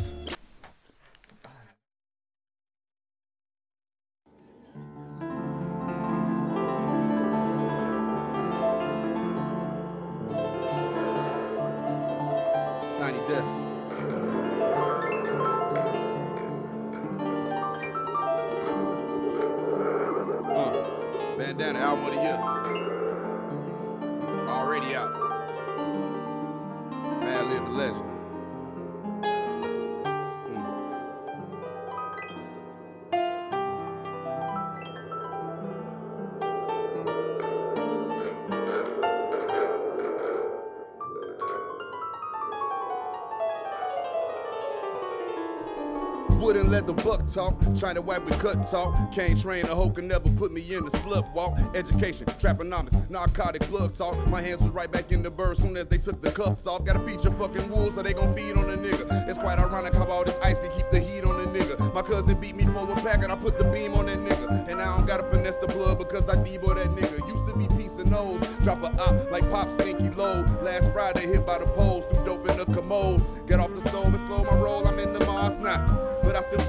[47.20, 49.12] Buck talk, trying to wipe with cut talk.
[49.12, 51.58] Can't train a hoe can never put me in the slip walk.
[51.74, 54.14] Education, traponomics, narcotic plug talk.
[54.28, 56.84] My hands was right back in the bird soon as they took the cuffs off.
[56.84, 59.28] Gotta feed feature fucking wolves so they gon' feed on the nigga.
[59.28, 61.92] It's quite ironic how all this ice can keep the heat on the nigga.
[61.94, 64.68] My cousin beat me for a pack and I put the beam on that nigga.
[64.68, 67.28] And I don't gotta finesse the blood because I debo that nigga.
[67.28, 70.42] Used to be piece of nose, drop a op like pop stinky low.
[70.62, 71.89] Last Friday hit by the poles,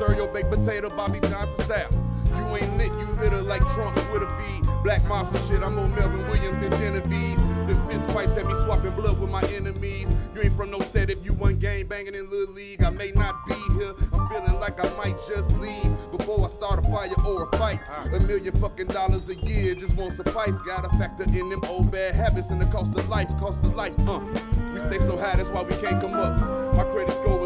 [0.01, 1.89] Your baked potato, Bobby Johnson style.
[2.35, 4.67] You ain't lit, you litter like Trunks with a V.
[4.83, 7.37] Black monster shit, I'm on Melvin Williams than Genevieve.
[7.67, 10.11] The fist fights had me swapping blood with my enemies.
[10.33, 12.83] You ain't from no set if you one game banging in Little League.
[12.83, 16.79] I may not be here, I'm feeling like I might just leave before I start
[16.79, 17.79] a fire or a fight.
[18.11, 20.57] A million fucking dollars a year just won't suffice.
[20.65, 23.93] Gotta factor in them old bad habits and the cost of life, cost of life.
[24.07, 24.19] Uh,
[24.73, 26.39] we stay so high, that's why we can't come up.
[26.75, 27.40] My credit score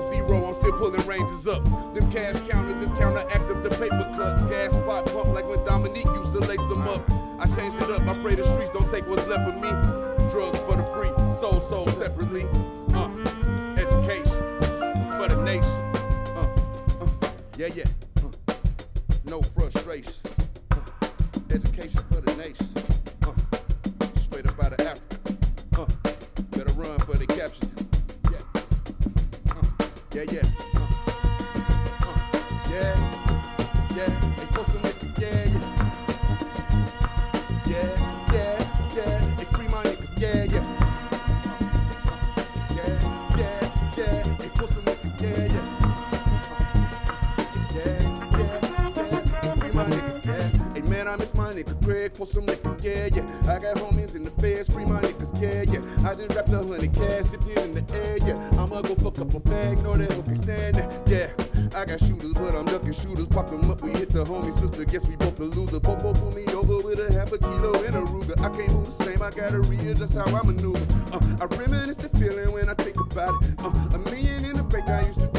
[0.65, 1.63] still pulling ranges up.
[1.93, 4.41] Them cash counters is counteractive to paper cuts.
[4.49, 7.01] Gas spot pump like when Dominique used to lace them up.
[7.39, 9.69] I changed it up, I pray the streets don't take what's left of me.
[10.31, 12.45] Drugs for the free, soul, sold separately.
[12.93, 13.09] Uh,
[13.77, 14.59] education
[15.17, 15.63] for the nation.
[16.35, 16.47] Uh,
[17.01, 17.83] uh, yeah, yeah.
[18.23, 18.53] Uh,
[19.25, 20.13] no frustration.
[20.71, 21.07] Uh,
[21.51, 22.67] education for the nation.
[23.23, 23.33] Uh,
[24.15, 25.37] straight up out of Africa.
[25.77, 25.85] Uh,
[26.51, 27.67] better run for the capture.
[28.31, 28.61] Yeah.
[29.51, 30.54] Uh, yeah, yeah.
[51.85, 53.53] Nigga some nigga, yeah, yeah.
[53.53, 56.09] I got homies in the feds, free my niggas, yeah, yeah.
[56.09, 58.61] I just wrapped a hundred cash, it in the air, yeah.
[58.61, 61.29] I'ma go fuck up a bag, know that can stand it, yeah.
[61.75, 63.27] I got shooters, but I'm ducking shooters.
[63.27, 64.85] Pop them up, we hit the homie sister.
[64.85, 65.81] Guess we both the loser.
[65.81, 68.39] Popo pull me over with a half a kilo and a Ruger.
[68.39, 70.79] I can't move the same, I gotta readjust how I maneuver.
[71.11, 73.59] Uh, I reminisce the feeling when I think about it.
[73.59, 75.34] Uh, a million in the bank, I used to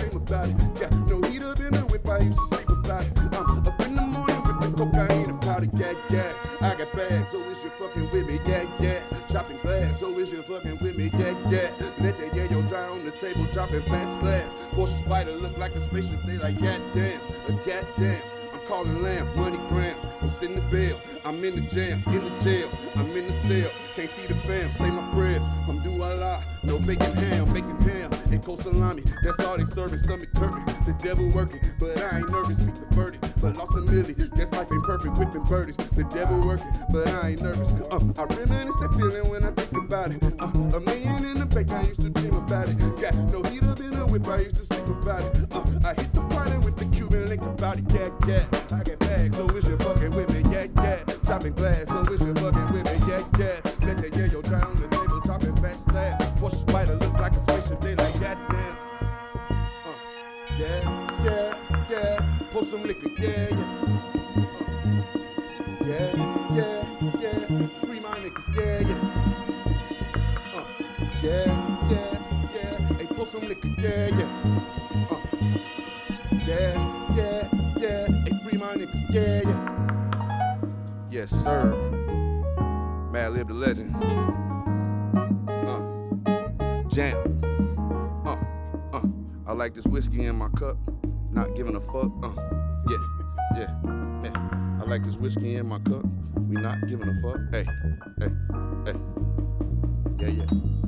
[7.26, 9.04] so is you fucking with me, yeah, yeah.
[9.30, 11.72] Chopping glass, so is you fucking with me, yeah, yeah.
[12.00, 14.50] Let that yayo dry on the table, dropping fat slabs.
[14.72, 18.45] Porsche Spider look like a spaceship, they like goddamn, a goddamn.
[18.66, 19.96] Calling lamb, money gram.
[20.20, 21.00] I'm sitting the bail.
[21.24, 22.68] I'm in the jam, in the jail.
[22.96, 23.70] I'm in the cell.
[23.94, 25.48] Can't see the fam, say my prayers.
[25.68, 26.42] I'm do a lot.
[26.64, 28.10] No bacon ham, bacon ham.
[28.32, 29.98] And cold salami, that's all they serving.
[29.98, 31.60] Stomach curving, the devil working.
[31.78, 33.40] But I ain't nervous, meet the verdict.
[33.40, 35.16] But lost a milli, guess life ain't perfect.
[35.16, 36.72] Whipping birdies, the devil working.
[36.90, 37.70] But I ain't nervous.
[37.72, 40.24] Uh, I reminisce that feeling when I think about it.
[40.40, 42.78] Uh, a million in the bank, I used to dream about it.
[43.00, 45.54] Got no heat up in the whip, I used to sleep about it.
[45.54, 45.94] Uh, I
[47.36, 47.84] the link about it.
[47.92, 48.76] Yeah, yeah.
[48.76, 50.30] I get bags, so is you fucking with?
[50.52, 50.98] Yeah, yeah.
[51.26, 52.86] Chopping glass, so is you fucking with?
[53.08, 53.60] Yeah, yeah.
[53.86, 56.20] Let that yayo dry the table, dropping fast slab.
[56.38, 58.76] Porsche Spider look like a spaceship, they like goddamn.
[59.86, 59.92] Uh,
[60.58, 60.82] yeah,
[61.24, 61.54] yeah,
[61.90, 62.38] yeah.
[62.52, 63.56] Pour some liquor, yeah, yeah.
[65.80, 66.12] Uh, yeah,
[66.54, 66.84] yeah,
[67.20, 67.68] yeah.
[67.84, 69.02] Free my niggas, yeah, yeah.
[70.54, 70.64] Uh,
[71.22, 71.46] yeah,
[71.90, 72.12] yeah,
[72.54, 72.96] yeah.
[72.98, 74.30] Hey, pour some liquor, yeah, yeah.
[75.10, 75.20] Uh,
[76.46, 76.85] yeah, yeah,
[79.16, 80.58] yeah, yeah.
[81.10, 81.72] Yes, sir.
[83.10, 83.96] Mad Lib the legend.
[85.48, 87.16] Uh, jam.
[88.26, 88.36] Uh,
[88.92, 89.06] uh.
[89.46, 90.76] I like this whiskey in my cup.
[91.30, 92.12] Not giving a fuck.
[92.22, 92.34] Uh,
[92.90, 92.98] yeah,
[93.56, 93.70] yeah,
[94.22, 94.80] yeah.
[94.80, 96.04] I like this whiskey in my cup.
[96.48, 97.40] We not giving a fuck.
[97.52, 97.64] Hey,
[98.20, 98.32] hey,
[98.84, 98.98] hey.
[100.18, 100.85] Yeah, yeah.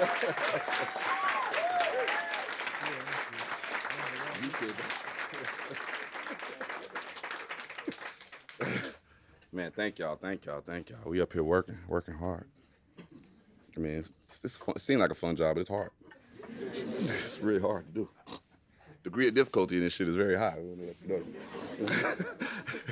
[9.52, 11.00] Man, thank y'all, thank y'all, thank y'all.
[11.04, 12.46] We up here working, working hard.
[13.76, 15.90] I mean, it's, it's fun, it seems like a fun job, but it's hard.
[17.00, 18.08] it's really hard to do.
[19.02, 20.56] Degree of difficulty in this shit is very high.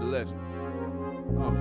[0.00, 0.40] the legend.
[1.40, 1.52] Uh.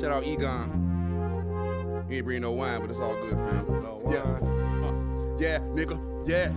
[0.00, 2.04] Shout out Egon.
[2.08, 3.66] He ain't bring no wine, but it's all good, fam.
[4.08, 4.18] Yeah.
[4.18, 4.92] Uh.
[5.38, 5.98] Yeah, nigga.
[6.26, 6.52] Yeah.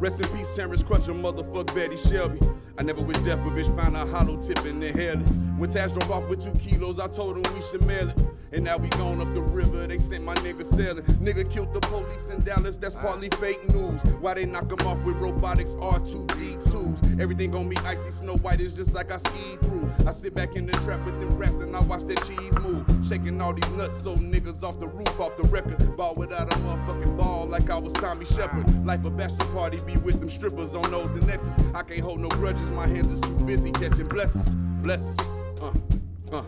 [0.00, 2.40] Rest in peace, Terrence Crutcher, motherfuck Betty Shelby.
[2.76, 5.24] I never wish death, but bitch found a hollow tip in the heli.
[5.56, 8.18] When Tash drove off with two kilos, I told him we should mail it.
[8.54, 11.02] And now we gone up the river, they sent my nigga sailing.
[11.18, 14.00] Nigga killed the police in Dallas, that's partly fake news.
[14.20, 17.20] Why they knock him off with robotics R2D2s?
[17.20, 19.90] Everything gon' be icy, Snow White is just like I ski through.
[20.06, 22.84] I sit back in the trap with them rats and I watch that cheese move.
[23.04, 25.96] Shaking all these nuts, so niggas off the roof, off the record.
[25.96, 28.86] Ball without a motherfucking ball, like I was Tommy Shepard.
[28.86, 31.56] Life a bachelor party, be with them strippers on those and X's.
[31.74, 34.54] I can't hold no grudges, my hands is too busy catching blessings.
[34.80, 35.18] Blessings.
[35.60, 35.72] Uh,
[36.30, 36.44] uh,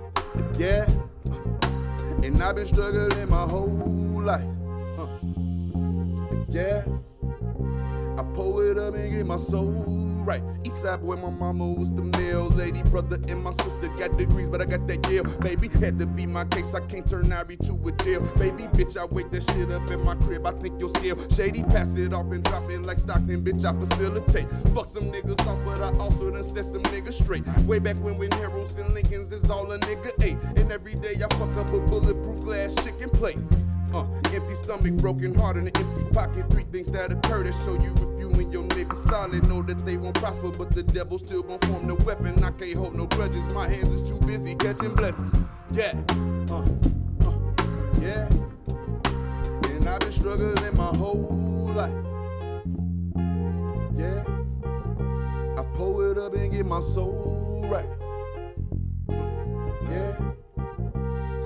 [0.56, 0.88] yeah.
[2.22, 4.44] And I've been struggling my whole life.
[4.98, 5.06] Uh,
[6.48, 6.84] yeah.
[8.18, 10.42] I pull it up and get my soul right.
[10.64, 12.82] Eastside boy, my mama was the mail lady.
[12.82, 15.24] Brother and my sister got degrees, but I got that Yale.
[15.40, 16.74] Baby, had to be my case.
[16.74, 18.20] I can't turn Irie to a jail.
[18.36, 20.46] Baby, bitch, I wake that shit up in my crib.
[20.46, 21.16] I think you'll scale.
[21.30, 23.64] Shady, pass it off and drop it like Stockton, bitch.
[23.64, 24.48] I facilitate.
[24.74, 27.46] Fuck some niggas off, but I also done set some niggas straight.
[27.66, 30.38] Way back when when Harold's and Lincolns is all a nigga ate.
[30.56, 33.38] And every day I fuck up a bulletproof glass chicken plate.
[33.96, 34.04] Uh,
[34.34, 36.44] empty stomach, broken heart, and an empty pocket.
[36.50, 39.42] Three things that occur that show you if you and your niggas solid.
[39.48, 42.44] Know that they won't prosper, but the devil still gon' form the weapon.
[42.44, 43.48] I can't hold no grudges.
[43.54, 45.34] My hands is too busy catching blessings.
[45.72, 45.94] Yeah,
[46.50, 46.58] uh,
[47.26, 47.32] uh,
[48.02, 48.28] yeah.
[49.64, 51.94] And I've been struggling my whole life.
[53.96, 54.24] Yeah,
[55.58, 57.88] I pull it up and get my soul right.
[59.88, 60.16] Yeah.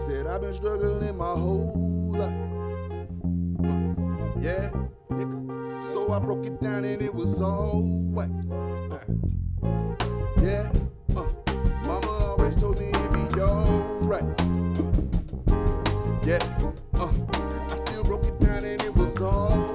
[0.05, 2.35] Said I've been struggling my whole life.
[3.64, 4.70] Uh, yeah,
[5.11, 5.85] nigga.
[5.85, 8.31] So I broke it down and it was all white.
[8.90, 8.99] Uh,
[10.42, 10.70] yeah,
[11.16, 11.27] uh,
[11.87, 14.25] mama always told me it'd be alright.
[16.27, 16.42] Yeah,
[16.94, 17.12] uh,
[17.70, 19.70] I still broke it down and it was all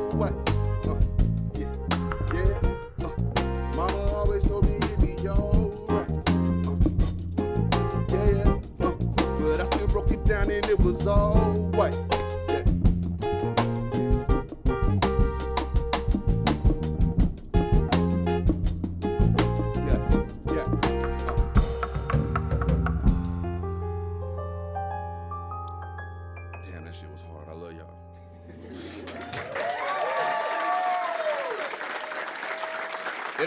[10.26, 12.14] down and it was all white.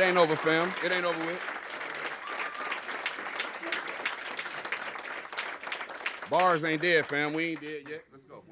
[0.08, 0.72] Ain't over, fam.
[0.84, 1.40] It ain't over with.
[6.30, 7.34] Bars ain't dead, fam.
[7.34, 8.04] We ain't dead yet.
[8.10, 8.42] Let's go.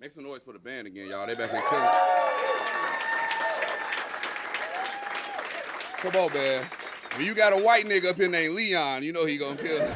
[0.00, 1.26] Make some noise for the band again, y'all.
[1.26, 1.88] They back here killing.
[5.98, 6.64] Come on, man.
[7.16, 9.78] When you got a white nigga up here named Leon, you know he gonna kill
[9.78, 9.90] this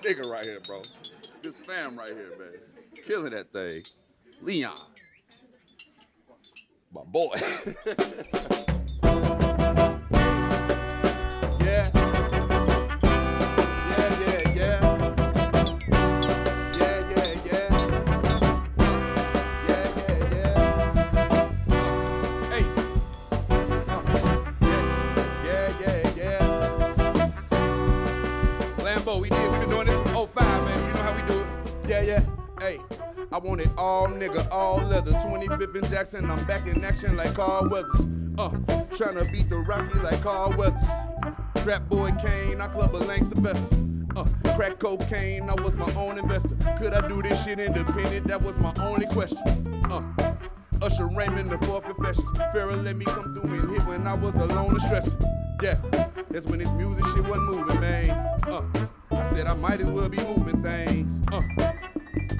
[0.00, 0.80] nigga right here, bro.
[1.42, 2.58] This fam right here, man.
[3.06, 3.82] Killing that thing.
[4.40, 4.78] Leon.
[6.94, 7.34] My boy.
[33.84, 35.12] all nigga, all leather.
[35.12, 38.06] 25th and Jackson, I'm back in action like Carl Weathers.
[38.38, 38.48] Uh,
[38.96, 40.84] tryna beat the Rocky like Carl Weathers.
[41.62, 43.76] Trap boy Kane, I club a Lang Sylvester.
[44.16, 44.24] Uh,
[44.56, 46.56] crack cocaine, I was my own investor.
[46.78, 48.26] Could I do this shit independent?
[48.26, 49.38] That was my only question.
[49.90, 50.02] Uh,
[50.80, 52.30] Usher Raymond, the four confessions.
[52.54, 55.20] Pharaoh let me come through and hit when I was alone and stressing.
[55.62, 55.78] Yeah,
[56.30, 58.10] that's when this music shit wasn't moving, man.
[58.44, 58.62] Uh,
[59.10, 61.20] I said I might as well be moving things.
[61.30, 61.42] Uh,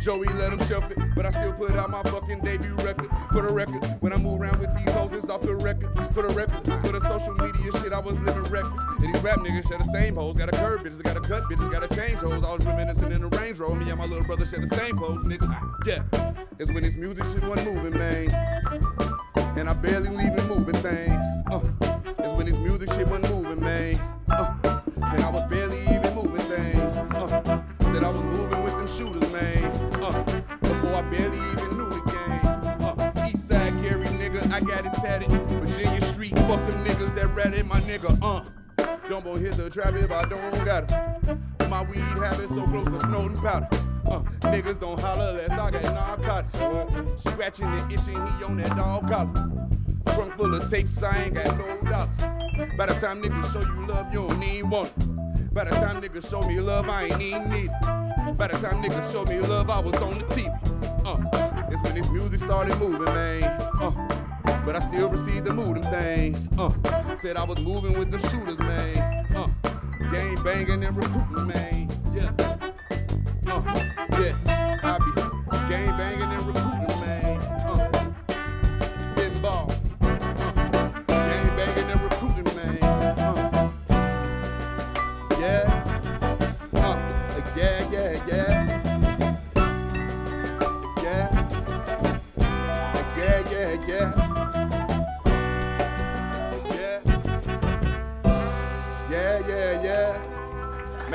[0.03, 3.09] Joey let him shelf it, but I still put out my fucking debut record.
[3.33, 5.91] For the record, when I move around with these hoes, it's off the record.
[6.15, 8.83] For the record, for the social media shit, I was living reckless.
[8.99, 10.37] And these rap niggas share the same hoes.
[10.37, 12.45] Got a curve bitches, got a cut bitches, got a change hoes.
[12.45, 13.77] I was reminiscing in the Range Rover.
[13.77, 15.49] Me and my little brother share the same clothes, nigga.
[15.87, 16.03] Yeah,
[16.59, 18.31] it's when this music shit wasn't moving, man.
[19.57, 21.17] And I barely leaving moving things.
[21.51, 21.61] Uh,
[22.19, 23.97] it's when this music shit wasn't moving, man.
[24.29, 25.84] Uh, and I was barely
[36.25, 38.19] Street, fuck them niggas that ratted my nigga.
[38.23, 38.45] Uh,
[39.09, 41.69] don't go hit the trap if I don't got it.
[41.69, 43.69] My weed habit so close to Snowden powder.
[44.07, 44.21] Uh,
[44.51, 47.23] niggas don't holler unless I got narcotics.
[47.23, 49.51] Scratching and itching, he on that dog collar.
[50.15, 52.19] Trunk full of tapes, I ain't got no dollars.
[52.79, 54.89] By the time niggas show you love, you don't need one.
[55.53, 58.39] By the time niggas show me love, I ain't even need it.
[58.39, 60.49] By the time niggas show me love, I was on the TV.
[61.05, 63.43] Uh, it's when this music started moving, man.
[63.81, 66.49] Uh, but I still received the mood them things.
[66.59, 66.73] Uh,
[67.17, 69.27] said I was moving with them shooters, man.
[69.35, 69.49] Uh,
[70.11, 71.89] game banging and recruiting, man.
[72.15, 72.31] Yeah.
[73.47, 73.63] Uh,
[74.21, 74.81] yeah.
[74.83, 76.64] I be game banging and recruiting,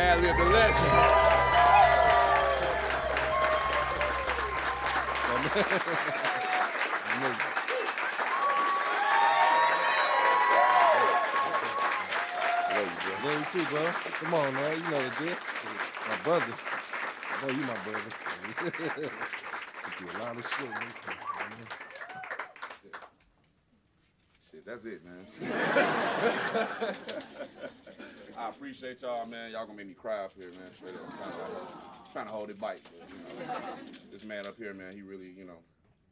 [0.10, 0.90] Mad Lib the legend.
[13.24, 13.86] Love you too, bro.
[13.86, 14.78] Come on, man.
[14.78, 15.38] You know the deal.
[16.08, 16.54] My brother.
[17.32, 18.12] I know you my brother.
[18.66, 21.89] you do a lot of shit, man.
[24.70, 25.26] Shit, that's it, man.
[28.40, 29.52] I appreciate y'all, man.
[29.52, 30.68] Y'all gonna make me cry up here, man.
[30.68, 31.02] Straight up.
[31.06, 32.82] I'm trying to, trying to hold it bite.
[32.84, 33.10] But,
[33.40, 33.60] you know,
[34.12, 35.58] this man up here, man, he really, you know,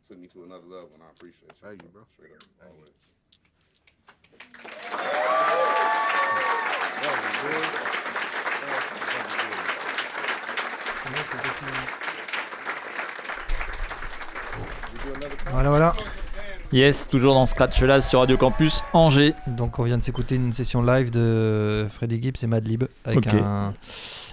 [0.08, 1.68] took me to another level, and I appreciate you.
[1.68, 2.04] Thank you, bro.
[2.12, 2.44] Straight up.
[2.66, 2.90] Always.
[15.52, 15.96] Voilà, voilà.
[16.74, 19.34] Yes, toujours dans Scratch là sur Radio Campus Angers.
[19.48, 23.74] Donc on vient de s'écouter une session live de Freddy Gibbs et Madlib avec un,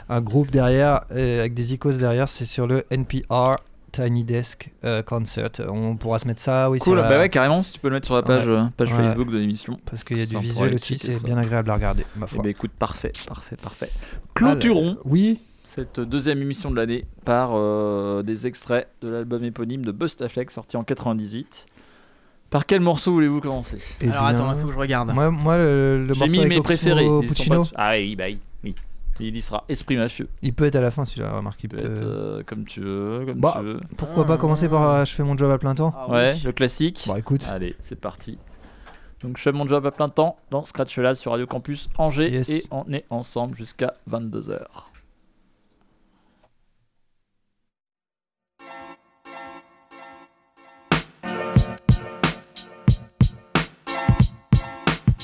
[0.08, 2.28] un groupe derrière, et avec des icônes derrière.
[2.28, 3.56] C'est sur le NPR
[3.92, 5.50] Tiny Desk euh, Concert.
[5.68, 6.80] On pourra se mettre ça, oui.
[6.80, 8.54] Cool, sur la- bah ouais, carrément, si tu peux le mettre sur la page, Ouais.
[8.56, 8.98] euh, page Ouais.
[8.98, 9.78] Facebook de l'émission.
[9.88, 12.72] Parce qu'il y a du visuel aussi, c'est bien agréable à regarder, ma ben, écoute,
[12.76, 13.90] parfait, parfait, parfait.
[14.34, 15.38] Clôturons oui.
[15.64, 20.76] cette deuxième émission de l'année par euh, des extraits de l'album éponyme de Bustaflex sorti
[20.76, 21.66] en 98.
[22.54, 23.78] Par quel morceau voulez-vous commencer?
[24.00, 25.12] Eh Alors, attends, il faut que je regarde.
[25.12, 27.02] Moi, moi le, le J'ai morceau mis avec mes Oxmo préférés.
[27.02, 28.74] ils sont Puccino, pas- Ah oui, bah oui, oui.
[29.18, 30.28] Il y sera Esprit Mafieux.
[30.40, 31.64] il peut être à la fin celui-là, remarque.
[31.64, 33.80] Il peut peut être euh, comme tu veux, comme Bah, tu veux.
[33.96, 36.52] Pourquoi pas commencer par euh, Je fais mon job à plein temps Ah Ouais, le
[36.52, 37.02] classique.
[37.08, 37.44] Bon, écoute.
[37.50, 38.38] Allez, c'est parti.
[39.24, 42.30] Donc je fais mon job à plein temps dans Scratch Là sur Radio Campus Angers
[42.30, 42.48] Yes.
[42.50, 44.60] et on est ensemble jusqu'à 22h.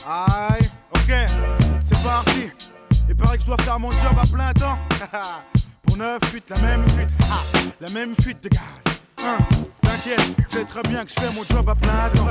[0.06, 1.14] Aïe, ok,
[1.82, 2.50] c'est parti.
[3.08, 4.78] Il paraît que je dois faire mon job à plein temps.
[5.82, 7.42] Pour 9 fuites, la même fuite, ah,
[7.80, 8.60] la même fuite de gaz.
[9.24, 9.38] Hein,
[9.82, 12.26] T'inquiète, c'est très bien que je fais mon job à plein temps.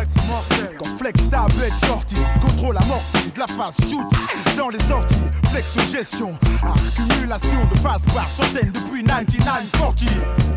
[0.79, 5.15] Quand Flex ta bête sortie, contrôle amorti de la phase shoot dans les sorties.
[5.51, 10.03] Flex gestion, accumulation de phases par centaines depuis 9940.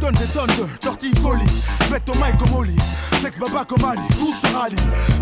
[0.01, 2.77] Donne des tonnes de torticolis, pète au mic comme Oli.
[3.21, 4.77] Flex baba comme Ali, tout se rallie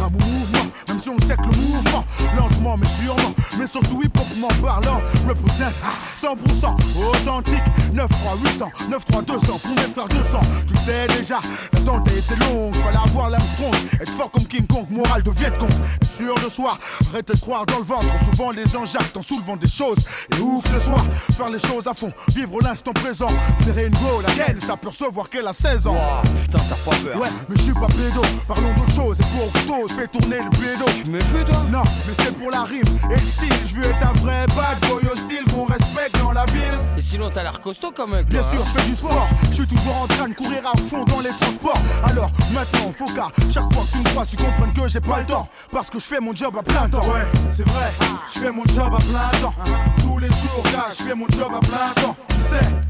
[0.08, 2.04] mon mouvement, même si on sait que le mouvement,
[2.36, 6.74] lentement mais sûrement, mais surtout hip-hopement parlant, représente ah, 100%
[7.10, 7.62] authentique.
[7.92, 10.40] 9 3 800, 9 3 200 pour mes frères 200.
[10.66, 11.40] Tu sais déjà,
[11.72, 15.52] l'attente été longue, fallait avoir l'âme strong, être fort comme King Kong, morale de Viet
[15.58, 15.68] Cong,
[16.00, 16.78] être sûr de soi,
[17.12, 18.06] arrêter de croire dans le ventre.
[18.30, 19.98] Souvent les jactent en soulevant des choses,
[20.30, 21.04] et où que ce soit,
[21.36, 23.28] faire les choses à fond, vivre l'instant présent.
[23.64, 25.96] Serrer une go, laquelle s'apercevoir qu'elle a 16 ans.
[26.42, 27.20] Putain, t'as pas peur.
[27.20, 29.20] Ouais, mais je suis pas pédo, parlons d'autre chose.
[29.20, 30.84] Et pour je fais tourner le pédo.
[30.94, 31.64] Tu me fais toi?
[31.70, 33.52] Non, mais c'est pour la rime et le style.
[33.66, 36.78] Je veux être un vrai bad boy hostile qu'on respecte dans la ville.
[36.96, 38.24] Et sinon, t'as l'air costaud quand même.
[38.24, 38.64] Bien sûr, hein.
[38.66, 39.28] je fais du sport.
[39.50, 41.80] Je suis toujours en train de courir à fond dans les transports.
[42.04, 45.20] Alors maintenant, faut qu'à chaque fois que tu me crois, tu comprennes que j'ai pas
[45.20, 45.48] le temps.
[45.70, 47.00] Parce que je fais mon job à plein temps.
[47.00, 47.90] Ouais, c'est vrai,
[48.34, 49.54] je fais mon job à plein temps.
[50.02, 52.16] Tous les jours, gars, je fais mon job à plein temps.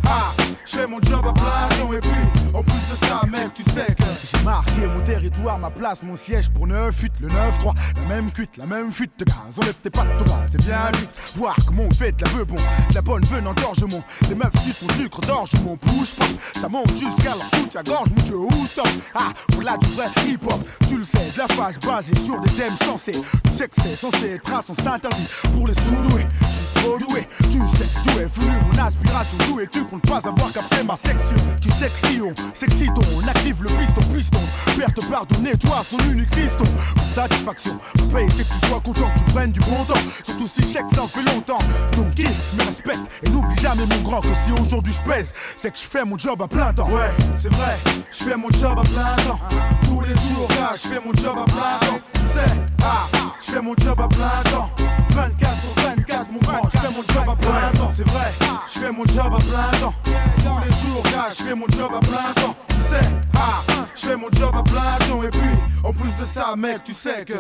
[0.07, 0.33] Ah,
[0.65, 2.11] je fais mon job à plein et puis,
[2.55, 6.17] en plus de ça, mec, tu sais que j'ai marqué mon territoire, ma place, mon
[6.17, 9.37] siège pour 9-8, le 9-3, la même cuite, la même fuite de gaz.
[9.61, 11.11] Enlève tes pattes au bas, c'est bien vite.
[11.37, 14.03] Voir comment on fait de la bon, de la bonne venant d'orgement.
[14.29, 16.29] Les meufs disent mon sucre d'orge, mon push pop.
[16.61, 18.89] Ça monte jusqu'à leur soutien-gorge, mon dieu, où stop?
[19.15, 22.77] Ah, voilà du vrai hip-hop, tu le sais, de la phase basée sur des thèmes
[22.85, 23.21] sensés.
[23.45, 26.27] Tu sais que c'est censé être un sens interdit pour les sous-doués.
[26.41, 29.39] Je suis trop doué, tu sais d'où est venue mon aspiration?
[29.51, 31.37] D'où es-tu pour ne pas avoir capté ma section?
[31.61, 34.39] Tu si on s'excite, on active le piston, piston.
[34.79, 36.65] Perte pardonner, toi, son unique fiston.
[37.13, 40.01] Satisfaction, mon paye, c'est que tu sois content, tu prennes du bon temps.
[40.25, 41.59] Surtout si chèque, ça en fait longtemps.
[41.97, 45.73] Donc, kiffe, me respecte et n'oublie jamais mon grand que si aujourd'hui je pèse, c'est
[45.73, 46.89] que je fais mon job à plein temps.
[46.89, 47.77] Ouais, c'est vrai,
[48.13, 49.41] je fais mon job à plein temps.
[49.83, 52.01] Tous les jours, là, je fais mon job à plein temps.
[52.13, 53.09] Tu sais, ah,
[53.45, 54.71] je fais mon job à plein temps.
[55.11, 55.90] 24 sur 24,
[56.31, 57.91] mon grand, je fais mon job à plein temps.
[57.93, 58.33] C'est vrai,
[58.73, 59.95] je fais mon job à plein temps.
[60.05, 62.57] Tous les jours, je fais mon job à plein temps.
[62.69, 63.63] Tu sais, ah,
[63.95, 65.23] je fais mon job à plein temps.
[65.23, 65.51] Et puis,
[65.85, 67.35] en plus de ça, mec, tu sais que.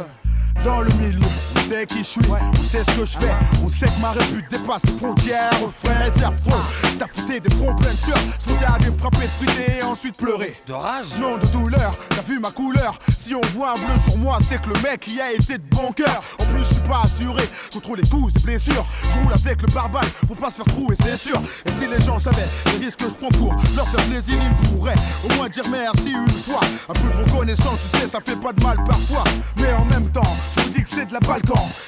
[0.64, 1.26] Dans le milieu,
[1.70, 3.32] sait qui je suis, on sait ce que je fais,
[3.64, 6.60] on sait que ma répute dépasse les frontières, frère, c'est affreux.
[6.98, 8.66] T'as fouté des fronts pleins de sueur, sauté
[8.98, 10.56] frappes esprité et ensuite pleurer.
[10.66, 14.18] De rage Non, de douleur, t'as vu ma couleur Si on voit un bleu sur
[14.18, 16.22] moi, c'est que le mec y a été de bon cœur.
[16.40, 18.84] En plus, je suis pas assuré contre les coups et blessures.
[19.02, 21.40] Je roule avec le barbare pour pas se faire trouer, c'est sûr.
[21.64, 24.68] Et si les gens savaient les risques que je prends pour leur faire plaisir, ils
[24.68, 26.60] pourraient au moins dire merci une fois.
[26.88, 29.24] Un peu de reconnaissance, tu sais, ça fait pas de mal parfois.
[29.60, 31.20] Mais en même temps, je vous dis que c'est de la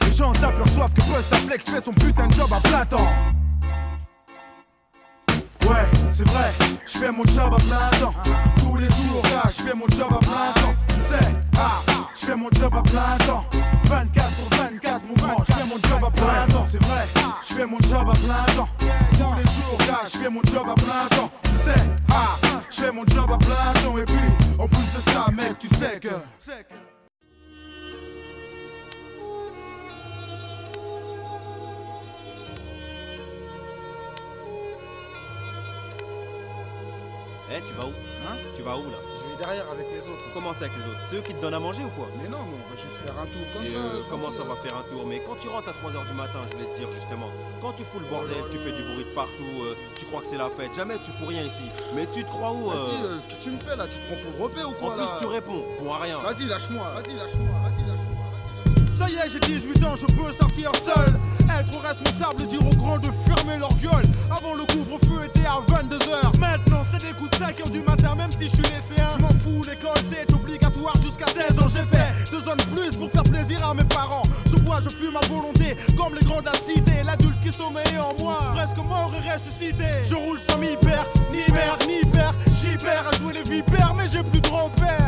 [0.06, 3.08] Les gens s'aperçoivent que Bustaflex fait son putain de job à plein temps.
[5.68, 6.52] Ouais, c'est vrai,
[6.86, 8.14] je fais mon job à plein temps.
[8.58, 10.74] Tous les jours, là, je fais mon job à plein temps.
[10.88, 11.80] Tu sais, ah,
[12.14, 13.44] je fais mon job à plein temps.
[13.84, 16.66] 24 sur 24, mon grand, je fais mon job à plein temps.
[16.70, 17.06] C'est vrai,
[17.48, 18.68] je fais mon job à plein temps.
[18.78, 21.30] Tous les jours, là, je fais mon job à plein temps.
[21.44, 22.36] Tu sais, ah,
[22.70, 23.98] je fais mon job à plein temps.
[23.98, 26.08] Et puis, en plus de ça, mec, tu sais que.
[37.54, 37.92] Eh, tu vas où?
[38.24, 38.36] Hein?
[38.56, 38.96] Tu vas où là?
[39.04, 40.24] Je vais derrière avec les autres.
[40.32, 41.00] Comment ça avec les autres?
[41.04, 42.08] C'est eux qui te donnent à manger ou quoi?
[42.16, 43.76] Mais non, mais on va juste faire un tour comme Et ça.
[43.76, 45.04] euh, comment ça on va faire un tour?
[45.06, 47.28] Mais quand tu rentres à 3h du matin, je voulais te dire justement,
[47.60, 50.28] quand tu fous le bordel, tu fais du bruit de partout, euh, tu crois que
[50.28, 51.68] c'est la fête, jamais tu fous rien ici.
[51.94, 53.84] Mais tu te crois où euh Vas-y, euh, qu'est-ce que tu me fais là?
[53.86, 55.16] Tu te prends pour le repère ou quoi En plus, là?
[55.20, 56.18] tu réponds, pour rien.
[56.24, 58.11] Vas-y, lâche-moi, vas-y, lâche-moi, vas-y, lâche-moi.
[58.92, 61.14] Ça y est, j'ai 18 ans, je peux sortir seul.
[61.58, 64.04] Être responsable, dire aux grands de fermer leur gueule.
[64.30, 66.38] Avant le couvre-feu était à 22h.
[66.38, 69.08] Maintenant, c'est des coups de 5h du matin, même si je suis lycéen.
[69.16, 71.68] Je m'en fous, l'école c'est obligatoire jusqu'à 16 ans.
[71.68, 74.24] J'ai fait deux zones plus pour faire plaisir à mes parents.
[74.46, 76.52] Je bois, je fume à volonté, comme les grands de.
[77.04, 79.84] L'adulte qui sommeille en moi, presque mort et ressuscité.
[80.04, 82.32] Je roule sans mi père, ni mère, ni père.
[82.60, 85.01] J'y perds à jouer les vipères, mais j'ai plus de repères.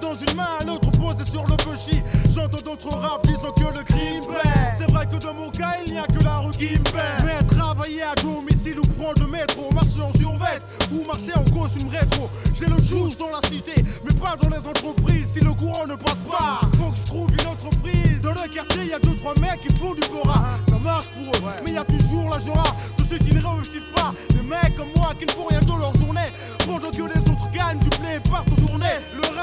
[0.00, 2.02] Dans une main, l'autre posée sur le pushy.
[2.30, 4.72] J'entends d'autres rap disant que le crime paie.
[4.78, 7.24] C'est vrai que dans mon cas, il n'y a que la rue qui me paie.
[7.24, 10.60] Mais travailler à domicile ou prendre le métro, marcher en survêt
[10.92, 12.28] ou marcher en costume rétro.
[12.54, 13.74] J'ai le juice dans la cité,
[14.04, 15.28] mais pas dans les entreprises.
[15.32, 18.20] Si le courant ne passe pas, faut que je trouve une autre prise.
[18.22, 20.42] Dans le quartier, y a deux trois mecs qui font du bora.
[20.68, 22.64] Ça marche pour eux, mais y a toujours la Jura.
[22.96, 25.66] Tous ceux qui ne réussissent pas, des mecs comme moi qui ne font rien de
[25.66, 26.28] leur journée.
[26.66, 27.33] Pendant que les autres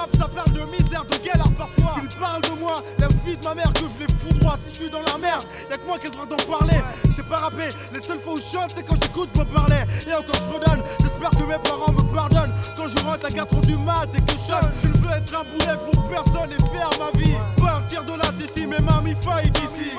[0.02, 1.96] rap, ça parle de misère, de galère parfois.
[2.00, 4.56] S'ils parlent de moi, la vie de ma mère que je les fous droit.
[4.60, 6.80] Si je suis dans la merde, y'a que moi qui ai le droit d'en parler.
[7.16, 9.84] J'ai pas rappé, les seules fois où je chante, c'est quand j'écoute moi parler.
[10.08, 12.54] Et encore je redonne, j'espère que mes parents me pardonnent.
[12.78, 15.34] Quand je rentre à 4h du mat et que je chante, je ne veux être
[15.36, 17.36] un boulet pour personne et faire ma vie.
[17.60, 19.92] Partir de là d'ici, mes mamies fight ici.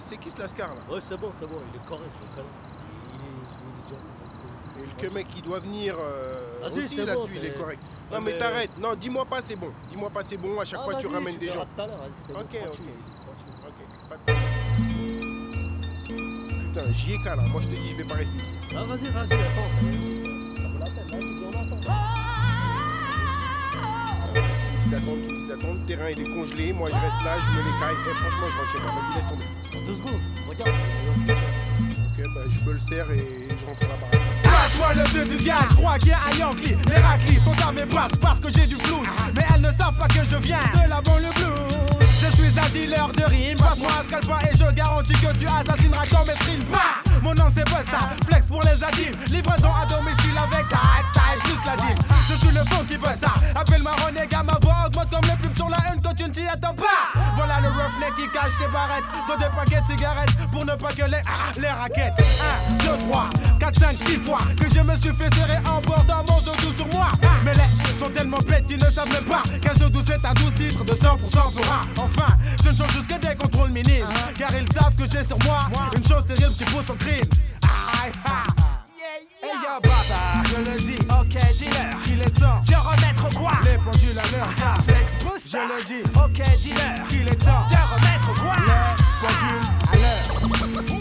[0.00, 0.80] C'est qui ce lascar là?
[0.90, 2.48] Ouais, c'est bon, c'est bon, il est correct, je le connais.
[3.12, 4.00] Il est- je vous déjà
[4.78, 7.80] Et le que mec il doit venir euh, Vas-y, aussi bon, là-dessus, il est correct.
[8.12, 10.80] Non, mais mais- t'arrêtes, non dis-moi pas c'est bon, dis-moi pas c'est bon, à chaque
[10.82, 11.64] Ah, fois tu ramènes tu des gens.
[11.74, 12.80] tout à l'heure, vas-y, c'est bon, Ok, ok.
[13.66, 14.38] Ok, pas de
[16.06, 18.54] Putain, j'y ai qu'à là, moi je te dis je vais pas rester ici.
[18.76, 19.70] Ah, vas-y, vas-y, attends,
[20.56, 22.25] ça, vaut la peine, vas-y, viens, on attend.
[24.88, 27.74] Tu- ils attendent, le terrain il est congelé, moi je reste là, je me les
[27.80, 29.86] caille, et franchement je rentre chez moi, vas-y laisse tomber.
[29.86, 30.70] Deux secondes, regarde.
[32.06, 34.20] Ok, bah je me le sers et je rentre à la baraque.
[34.44, 36.76] Passe-moi le feu du gars, je crois qu'il y a un Yankee.
[36.88, 39.02] Les raclis sont à mes passes parce que j'ai du flou.
[39.34, 42.06] Mais elles ne savent pas que je viens de la banlieue blues.
[42.20, 46.06] Je suis un dealer de rimes, passe-moi un scalpa et je garantis que tu assassineras
[46.06, 46.64] comme Esrine.
[46.70, 46.78] Bah
[47.22, 49.16] Mon nom c'est Busta, flex pour les adimes.
[49.30, 50.78] Livraison à domicile avec ta
[51.66, 51.96] la gym.
[52.28, 55.78] Je suis le funky Busta, appelle-moi Renégat, ma voix augmente comme les pubs sur la
[55.92, 57.10] une quand tu ne t'y attends pas.
[57.36, 60.92] Voilà le roughneck qui cache ses barrettes dans des paquets de cigarettes pour ne pas
[60.92, 62.14] que les, ah, raquettes.
[62.80, 66.24] 1, 2, 3, 4, 5, 6 fois que je me suis fait serrer en bordant
[66.28, 67.08] mon doudou sur moi.
[67.44, 70.34] Mais les sont tellement bêtes qu'ils ne savent même pas qu'un jeu doux c'est un
[70.34, 71.86] 12 titres de 100% pour un.
[71.96, 74.06] Enfin, je ne change juste que des contrôles minimes.
[74.38, 77.24] Car ils savent que j'ai sur moi une chose terrible qui pousse au crime.
[77.62, 78.65] Aïe, aïe.
[79.46, 83.78] Hey yo baba, je le dis, ok dealer, il est temps de remettre quoi Les
[83.78, 87.76] pendules à l'heure, ta flex boost, je le dis, ok dealer, il est temps de
[87.94, 90.95] remettre quoi Les pendules à l'heure.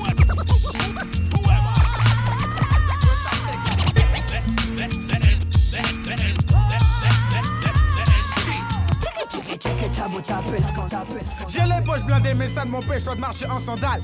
[11.48, 14.02] J'ai les poches blindées, mais ça ne m'empêche pas de marcher en sandales.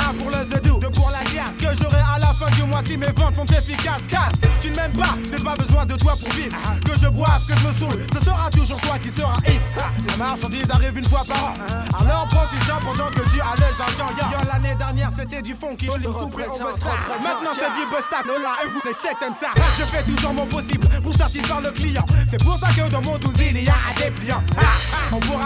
[0.00, 1.54] Un pour le zedou, deux pour la glace.
[1.58, 4.02] Que j'aurai à la fin du mois si mes ventes sont efficaces.
[4.08, 6.56] Casse, tu ne m'aimes pas, je n'ai pas besoin de toi pour vivre.
[6.84, 9.62] Que je boive, que je me saoule, ce sera toujours toi qui seras ivre.
[10.06, 11.54] La marchandise arrive une fois par an.
[11.98, 16.06] Alors profite-en pendant que tu as le l'année dernière c'était du fond qui je l'ai
[16.06, 16.58] coupé au.
[16.58, 19.48] Maintenant c'est du busta, Lola, et vous les chèques comme ça.
[19.78, 22.04] Je fais toujours mon possible pour satisfaire le client.
[22.28, 23.74] C'est pour ça que dans mon douze il y a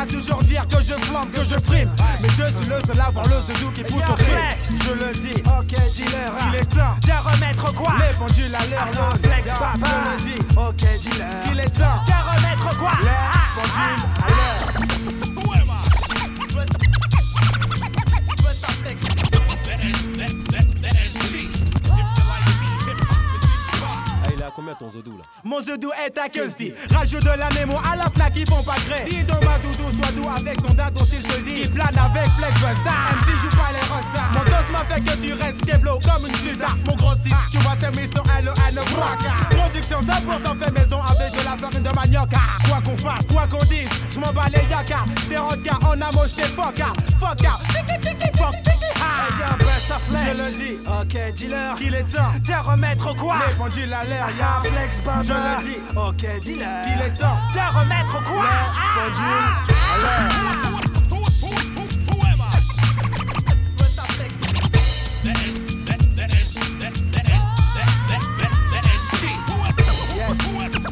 [0.06, 1.90] toujours dire que je flambe, que je frime.
[2.20, 4.36] Mais je suis le seul à voir le zedou qui pousse au crime.
[4.68, 7.94] Je le dis, ok dealer, il est temps de remettre quoi?
[7.98, 9.78] Les pendules à l'air, le flex papa.
[9.82, 12.92] Je le dis, ok dealer, il est temps de remettre quoi?
[13.00, 14.71] Les pendules à l'air.
[24.62, 25.24] Combien ton zodou là.
[25.44, 28.76] Mon zedou est à Kelsey Rajoute de la mémo à la flaque, ils font pas
[28.86, 29.04] gré.
[29.08, 31.62] Dis donc ma doudou, sois doux avec ton dado s'il te le dit.
[31.62, 35.16] Qui plane avec Fleck Même si joue pas les rostas Mon dos m'a fait que
[35.20, 36.68] tu restes keblo comme une suda.
[36.86, 41.44] Mon gros 6, tu vois c'est Mission LON Braca Production 100% fait maison avec de
[41.44, 42.30] la farine de manioc.
[42.34, 45.00] Ah, Quoi qu'on fasse, quoi qu'on dise, je m'en bats les yaka.
[45.28, 48.71] T'es gars, on a moché fuck out, fuck
[50.12, 52.32] Je le dis, ok dealer, il est temps.
[52.46, 53.36] De remettre quoi?
[53.48, 57.36] Les pendules à l'air, y'a flex Je le dis, ok dealer, il est temps.
[57.52, 58.44] De remettre quoi?
[58.44, 59.24] Les pendules
[59.66, 60.52] à l'air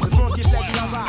[0.03, 1.05] Le son qui flex là-bas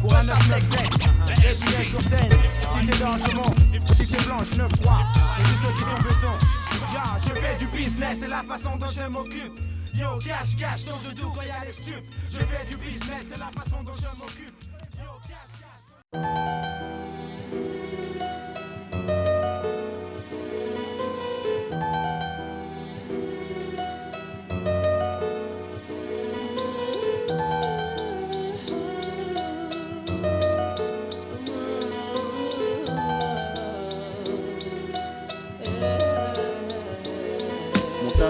[0.00, 0.80] Pour un 997
[1.28, 3.58] Et puis est sur scène Si t'es dans ce monde
[3.96, 6.49] Si t'es blanche 9-3 Et tous ceux qui sont béton
[7.26, 9.58] Je fais du business C'est la façon dont je m'occupe.
[9.94, 12.04] Yo cash cash dans le doux quand y'a les stupes.
[12.30, 14.54] Je fais du business C'est la façon dont je m'occupe.
[14.98, 16.89] Yo cash cash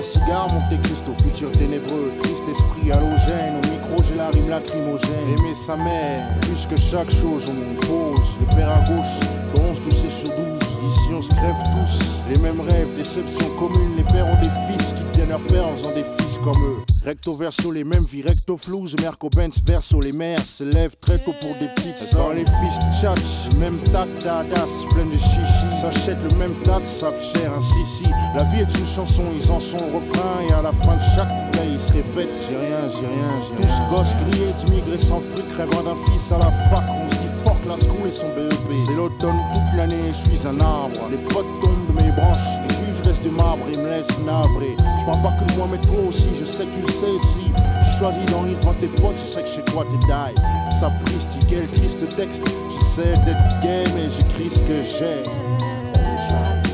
[0.00, 4.48] un cigare, monte des cristaux, futur ténébreux, triste esprit halogène, au micro j'ai la rime
[4.48, 5.10] lacrymogène.
[5.36, 9.20] Aimer sa mère, plus que chaque chose, on pose, le père à gauche,
[9.52, 10.60] bronze tous et sur douze.
[10.88, 14.94] Ici on se crève tous, les mêmes rêves, déceptions communes, les pères ont des fils
[14.94, 16.89] qui deviennent leurs pères en faisant des fils comme eux.
[17.02, 21.18] Recto verso, les mêmes vies, recto flouze, Merco Benz verso, les mères se lèvent très
[21.18, 26.22] tôt pour des petites Quand les fils tchatch, même tac dadas, plein de chichi, s'achètent
[26.22, 29.96] le même tas cher, un si La vie est une chanson, ils en sont au
[29.96, 33.32] refrain, et à la fin de chaque couplet, ils se répètent J'ai rien, j'ai rien,
[33.48, 33.78] j'ai rien.
[33.88, 37.32] Tous gosses grillés, d'immigrés sans fric, rêvant d'un fils à la fac, on se dit
[37.42, 38.52] fuck la school et son BEP.
[38.86, 42.60] C'est l'automne toute l'année, je suis un arbre, les potes tombent de mes branches,
[43.20, 44.76] restent de marbre, ils me laissent navré.
[45.00, 47.52] Je parle pas que moi, mais toi aussi, je sais que tu le sais si
[47.82, 50.78] tu choisis rythme entre tes potes, je sais que chez toi t'es die.
[50.78, 56.69] Sapristi, quel triste texte, j'essaie d'être gay, mais j'écris ce que j'ai.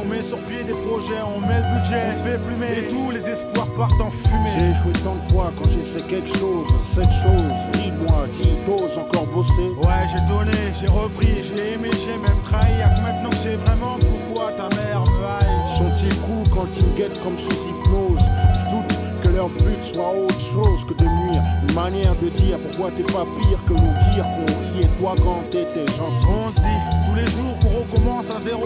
[0.00, 2.88] On met sur pied des projets, on met le budget, on se fait plumer et
[2.88, 4.50] tous les espoirs partent en fumée.
[4.56, 7.52] J'ai échoué tant de fois quand j'essaie quelque chose, cette chose.
[7.74, 12.70] Dis-moi, dis, t'oses encore bosser Ouais, j'ai donné, j'ai repris, j'ai aimé, j'ai même trahi.
[12.96, 15.66] Que maintenant que j'ai vraiment pourquoi ta mère me haït.
[15.66, 18.24] Sont-ils cool quand ils me guettent comme sous hypnose?
[18.58, 21.42] Je doute que leur but soit autre chose que de nuire.
[21.68, 25.42] Une manière de dire pourquoi t'es pas pire que nous dire qu'on riait toi quand
[25.50, 26.26] t'étais gentil.
[26.28, 28.64] On se dit tous les jours qu'on recommence à zéro.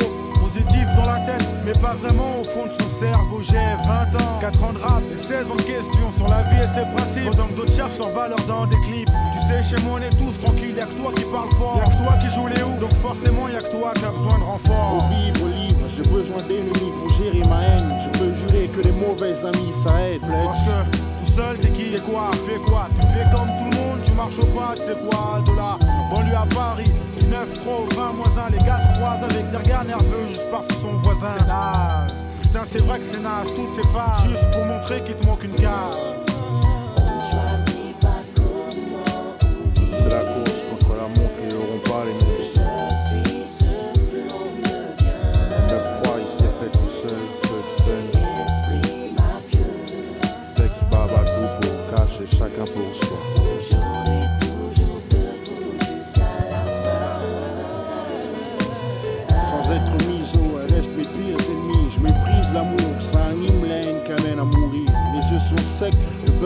[1.65, 3.41] Mais pas vraiment au fond de son cerveau.
[3.41, 6.63] J'ai 20 ans, 4 ans de rap et 16 ans de questions sur la vie
[6.63, 7.31] et ses principes.
[7.31, 9.11] Pendant que d'autres cherchent leur valeur dans des clips.
[9.33, 11.81] Tu sais, chez moi on est tous tranquilles, y'a que toi qui parle fort.
[11.81, 14.39] Y'a que toi qui joue les oufs, donc forcément y'a que toi qui a besoin
[14.39, 14.99] de renfort.
[14.99, 17.89] Pour vivre libre, j'ai besoin d'ennemis pour gérer ma haine.
[18.05, 20.21] Je peux jurer que les mauvais amis ça aide.
[20.45, 22.31] Parce que tout seul t'es qui et quoi?
[22.47, 22.89] Fais quoi?
[23.01, 25.41] Tu fais comme tout le monde, tu marches au pas, tu sais quoi?
[25.45, 25.79] De la
[26.15, 29.57] banlieue à Paris, du 9 trop 20 moins 1, les gars se croisent avec des
[29.57, 31.27] regards nerveux juste parce qu'ils sont voisins.
[31.39, 32.15] C'est naze.
[32.43, 34.29] Putain, c'est vrai que c'est naze, toutes ces phases.
[34.29, 35.99] Juste pour montrer qu'il te manque une case.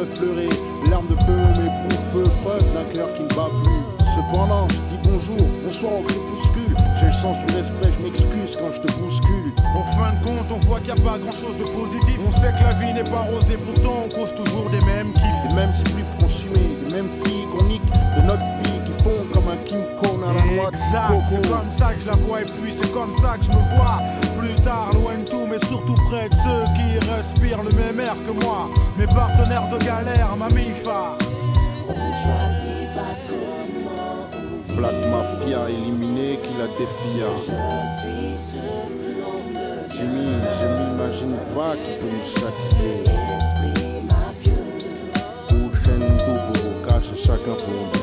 [0.07, 0.49] Pleurer.
[0.91, 4.07] L'arme de feu m'éprouve peu preuve d'un cœur qui ne bat plus.
[4.15, 6.75] Cependant, je dis bonjour, bonsoir au crépuscule.
[6.99, 9.53] J'ai le sens du respect, je m'excuse quand je te bouscule.
[9.75, 12.19] En fin de compte, on voit qu'il n'y a pas grand chose de positif.
[12.27, 15.13] On sait que la vie n'est pas rose et pourtant on cause toujours des mêmes
[15.13, 15.43] kiffs.
[15.49, 18.47] Les mêmes spliffs consumés, les mêmes filles qu'on nique de notre
[19.03, 20.71] font comme un Kim Kong à la noix
[21.29, 23.77] c'est comme ça que je la vois et puis c'est comme ça que je me
[23.77, 23.99] vois
[24.39, 28.17] Plus tard, loin de tout, mais surtout près de ceux qui respirent le même air
[28.27, 31.17] que moi Mes partenaires de galère, ma mifa
[34.77, 37.27] Black Mafia éliminé qui la défia.
[39.91, 40.27] Jimmy,
[40.61, 43.03] je m'imagine pas qui peut nous châtier.
[45.49, 47.98] Prochaine double, cache chacun pour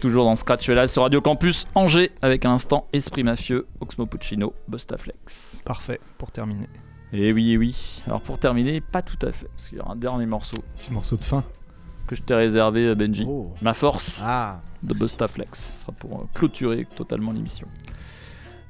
[0.00, 4.52] Toujours dans Scratch là sur Radio Campus Angers avec un instant Esprit Mafieux, Oxmo Puccino,
[4.66, 5.62] Bustaflex.
[5.64, 6.68] Parfait, pour terminer.
[7.12, 8.02] Et oui, et oui.
[8.06, 10.92] Alors pour terminer, pas tout à fait, parce qu'il y aura un dernier morceau Petit
[10.92, 11.44] morceau de fin.
[12.08, 13.24] que je t'ai réservé, euh, Benji.
[13.28, 13.52] Oh.
[13.62, 15.58] Ma force Ah, de Bustaflex.
[15.76, 17.68] Ce sera pour euh, clôturer totalement l'émission.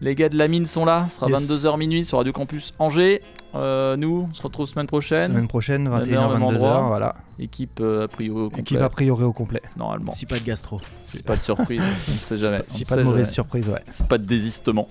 [0.01, 1.41] Les gars de la mine sont là, ce sera Yes.
[1.51, 3.21] 22h minuit sur Radio Campus Angers.
[3.57, 5.33] Euh, nous, on se retrouve semaine prochaine.
[5.33, 6.81] Semaine prochaine, Même 21h, heure, même 22h, endroit.
[6.87, 7.17] voilà.
[7.41, 8.61] Équipe euh, a priori au complet.
[8.61, 9.63] Équipe a priori au complet.
[9.77, 10.13] Normalement.
[10.13, 10.81] si pas de gastro.
[11.05, 12.61] C'est pas de surprise, on ne sait jamais.
[12.69, 13.33] Si pas de mauvaise jamais.
[13.35, 13.83] surprise, ouais.
[13.89, 14.89] C'est pas de désistement.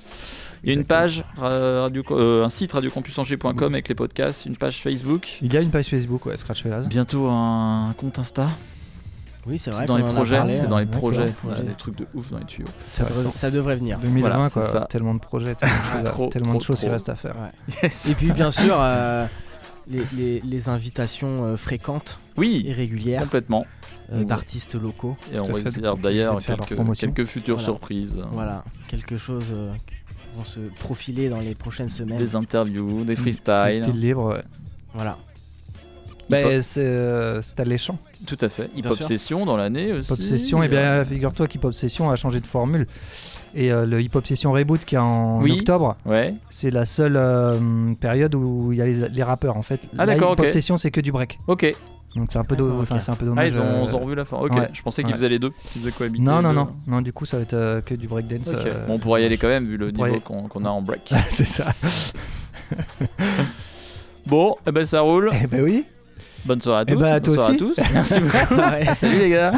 [0.63, 4.57] Il y a une page, euh, radio, euh, un site radiocampusangers.com avec les podcasts, une
[4.57, 6.85] page Facebook, Il y a une page Facebook, ouais, Scratch Fellas.
[6.89, 8.47] bientôt un compte Insta.
[9.47, 9.85] Oui, c'est C'est vrai.
[9.85, 10.87] dans les a projets, c'est dans les hein.
[10.91, 11.17] projets.
[11.25, 11.69] D'accord, Voilà, projet.
[11.69, 12.67] des trucs de ouf dans les tuyaux.
[12.85, 13.97] Ça, devrait, ça devrait venir.
[13.99, 14.61] 2020, Voilà, quoi.
[14.61, 14.87] c'est ça.
[14.89, 17.15] Tellement de projets, tellement de choses, à- Trop, tellement trop, de choses qui restent à
[17.15, 17.35] faire.
[17.35, 17.75] Ouais.
[17.83, 18.09] Yes.
[18.09, 19.25] Et puis bien sûr, euh,
[19.87, 23.65] les, les- les invitations euh, fréquentes et Oui, régulières complètement.
[24.11, 25.15] euh, d'artistes locaux.
[25.33, 25.63] Et on fait.
[25.63, 27.63] réserve d'ailleurs quelques, futures Voilà.
[27.65, 28.19] surprises.
[28.31, 29.95] Voilà, quelque chose euh, qui
[30.37, 32.17] vont se profiler dans les prochaines semaines.
[32.17, 33.81] Des interviews, des freestyles.
[33.83, 34.43] Style libre, ouais.
[34.93, 35.17] Voilà.
[36.29, 37.97] Bah, c'est euh, alléchant.
[38.25, 38.69] Tout à fait.
[38.75, 39.01] Hip Hop.
[39.01, 40.09] Session dans l'année aussi.
[40.09, 42.87] Pop Session, et bien Euh, figure-toi qu'Hip Hop Session a changé de formule.
[43.55, 45.53] Et euh, le Hip Hop Session Reboot qui est en Oui.
[45.53, 46.33] octobre, Ouais.
[46.49, 47.57] c'est la seule euh,
[48.01, 49.79] période où il y a les, les rappeurs en fait.
[49.97, 50.49] Ah, d'accord, Hip Hop.
[50.51, 51.37] Session c'est que du break.
[51.47, 51.73] Ok.
[52.15, 53.51] Donc c'est un peu, do- un Ah, dommage.
[53.53, 54.37] ils ont, euh, ils ont revu la fin.
[54.37, 54.53] Ok.
[54.53, 54.69] ouais.
[54.73, 55.17] Je pensais qu'ils Ouais.
[55.17, 55.51] faisaient les deux.
[55.71, 56.23] Qu'ils faisaient cohabiter.
[56.23, 58.47] Non, non, non, non, du coup ça va être euh, que du breakdance.
[58.47, 58.65] Ok.
[58.65, 60.69] euh, Bon, on pourrait y aller quand même vu le niveau y- qu'on qu'on a
[60.69, 61.13] en break.
[61.29, 61.65] c'est ça.
[64.25, 65.29] Bon, eh ben ça roule.
[65.41, 65.85] Eh ben oui.
[66.47, 66.99] Bonne soirée à Eh tous.
[66.99, 67.81] ben, à bonne toi soirée aussi.
[67.81, 67.89] à tous.
[67.93, 68.93] Merci beaucoup.
[68.93, 69.53] Salut les gars.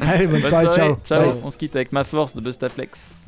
[0.00, 0.72] Allez, bonne soirée, ciao.
[0.72, 0.96] ciao.
[1.04, 1.32] Ciao.
[1.44, 3.26] On se quitte avec ma force de Bustaflex.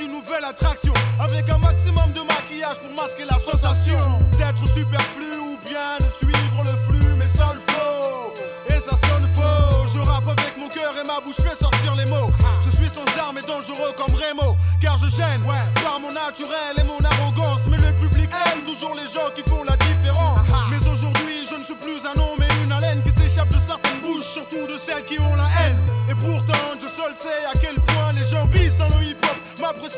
[0.00, 0.92] Une nouvelle attraction.
[1.20, 3.98] Avec un maximum de maquillage pour masquer la sensation
[4.38, 8.34] d'être superflu ou bien de suivre le flux, mais sans le flow.
[8.68, 9.88] Et ça sonne faux.
[9.92, 12.30] Je rappe avec mon cœur et ma bouche fait sortir les mots.
[12.64, 14.56] Je suis sans armes et dangereux comme Remo.
[14.80, 15.42] Car je gêne
[15.82, 17.62] par mon naturel et mon arrogance.
[17.68, 20.46] Mais le public aime toujours les gens qui font la différence.
[20.70, 24.00] Mais aujourd'hui, je ne suis plus un homme et une haleine qui s'échappe de certaines
[24.00, 25.78] bouches, surtout de celles qui ont la haine.
[26.08, 26.47] Et pourtant,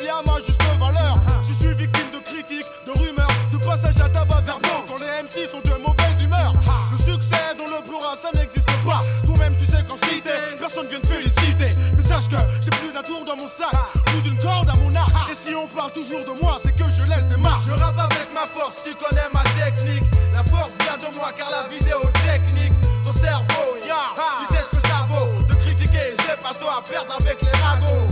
[0.09, 1.19] à ma juste valeur.
[1.43, 5.51] Je suis victime de critiques, de rumeurs, de passages à tabac verbaux quand les MC
[5.51, 6.55] sont de mauvaise humeur.
[6.91, 9.01] Le succès dans le plural, ça n'existe pas.
[9.27, 11.75] Toi-même, tu sais qu'en cité, personne vient te féliciter.
[11.95, 13.75] Mais sache que j'ai plus d'un tour dans mon sac,
[14.07, 15.13] plus d'une corde à mon arc.
[15.31, 17.65] Et si on parle toujours de moi, c'est que je laisse des marques.
[17.67, 20.05] Je rappe avec ma force, tu connais ma technique.
[20.33, 22.73] La force vient de moi car la vidéo technique,
[23.05, 25.29] ton cerveau, ya, tu sais ce que ça vaut.
[25.49, 28.10] De critiquer, j'ai pas toi à perdre avec les ragots.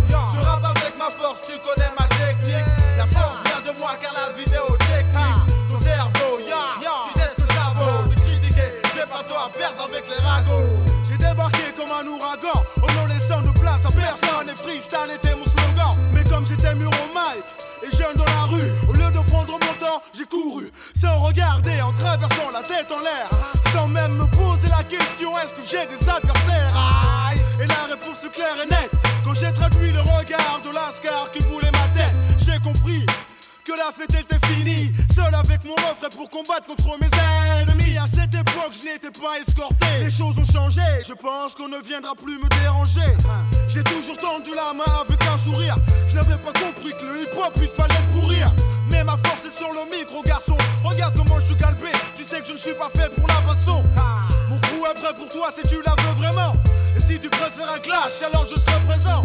[22.52, 23.28] La tête en l'air,
[23.74, 26.74] sans même me poser la question est-ce que j'ai des adversaires?
[26.74, 27.38] Aïe.
[27.60, 28.90] Et la réponse claire et nette.
[29.24, 31.42] Quand j'ai traduit le regard de l'ascar qui
[33.88, 34.92] la fête était finie.
[35.14, 37.08] Seul avec mon refrain pour combattre contre mes
[37.62, 37.96] ennemis.
[37.96, 39.86] À cette époque, je n'étais pas escorté.
[40.00, 43.16] Les choses ont changé, je pense qu'on ne viendra plus me déranger.
[43.68, 45.76] J'ai toujours tendu la main avec un sourire.
[46.06, 48.52] Je n'avais pas compris que le hip-hop il fallait pourrir.
[48.88, 50.56] Mais ma force est sur le micro, garçon.
[50.84, 51.92] Regarde comment je suis galbé.
[52.16, 53.84] Tu sais que je ne suis pas fait pour la baston.
[54.48, 56.54] Mon crew est prêt pour toi si tu la veux vraiment.
[56.96, 59.24] Et si tu préfères un clash, alors je serai présent.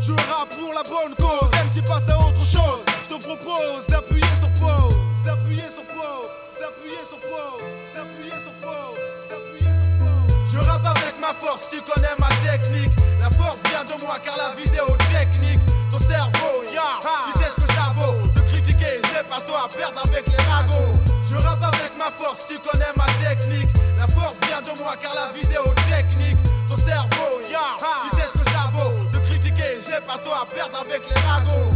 [0.00, 2.84] Je rappe pour la bonne cause, même si passe à autre chose.
[3.14, 6.26] Te propose d'appuyer sur pause, d'appuyer sur pause,
[6.58, 7.62] d'appuyer sur pause,
[7.94, 8.98] d'appuyer sur pause,
[9.30, 10.34] d'appuyer sur pause.
[10.50, 12.90] Je rappe avec ma force, tu connais ma technique.
[13.20, 15.60] La force vient de moi car la vidéo technique,
[15.92, 16.98] ton cerveau, ya,
[17.30, 18.18] tu sais ce que ça vaut.
[18.34, 20.98] De critiquer, j'ai pas toi à perdre avec les ragots.
[21.30, 23.70] Je rappe avec ma force, tu connais ma technique.
[23.96, 26.38] La force vient de moi car la vidéo technique,
[26.68, 28.90] ton cerveau, ya, tu sais ce que ça vaut.
[29.12, 31.70] De critiquer, j'ai pas toi à perdre avec les ragots.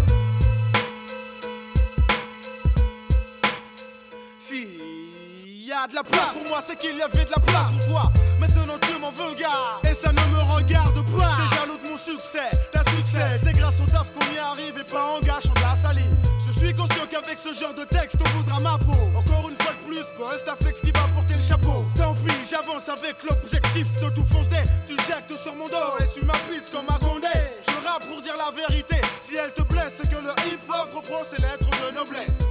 [5.87, 8.13] De la place pour moi, c'est qu'il y avait de la place pour toi.
[8.41, 11.37] Maintenant tu m'en veux, gars, et ça ne me regarde pas.
[11.39, 13.41] T'es jaloux de mon succès, t'as succès.
[13.45, 16.17] T'es grâce au taf qu'on y arrive et pas en gâchant de la salive.
[16.45, 18.99] Je suis conscient qu'avec ce genre de texte, on voudra ma peau.
[19.15, 21.85] Encore une fois de plus, boss, t'as flex qui va porter le chapeau.
[21.97, 24.65] Tant pis, j'avance avec l'objectif de tout foncer.
[24.87, 27.29] Tu jettes sur mon dos et tu m'appuies comme un condé.
[27.67, 28.97] Je rappe pour dire la vérité.
[29.23, 32.48] Si elle te blesse, c'est que le hip-hop reprend ses lettres de noblesse.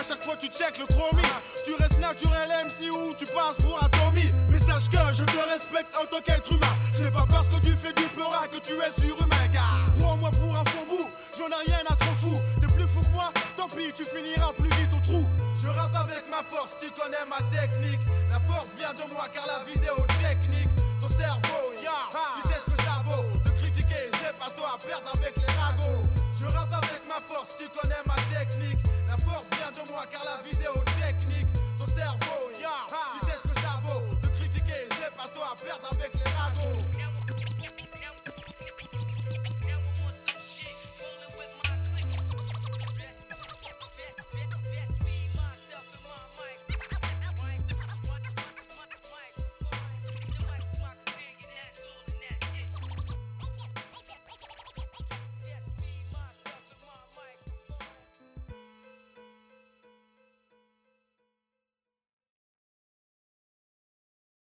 [0.00, 1.28] Qu'à chaque fois tu check le chromie.
[1.62, 4.32] Tu restes naturel MC ou tu passes pour un Tommy.
[4.48, 6.74] Mais sache que je te respecte en tant qu'être humain.
[6.96, 9.60] Ce n'est pas parce que tu fais du pleura que tu es surhumain, gars.
[10.00, 12.40] Prends-moi pour un faux j'en ai rien à trop fou.
[12.62, 15.28] T'es plus fou que moi, tant pis, tu finiras plus vite au trou.
[15.62, 18.00] Je rappe avec ma force, tu connais ma technique.
[18.30, 20.72] La force vient de moi car la vidéo technique.
[21.02, 22.08] Ton cerveau, ya,
[22.40, 23.24] tu sais ce que ça vaut.
[23.44, 26.04] De critiquer, j'ai pas toi à perdre avec les ragots.
[26.40, 28.80] Je rappe avec ma force, tu connais ma technique.
[29.10, 31.48] La force vient de moi car la vidéo technique.
[31.80, 32.86] Ton cerveau, ya,
[33.18, 34.02] tu sais ce que ça vaut.
[34.22, 36.39] De critiquer, j'ai pas toi à perdre avec les.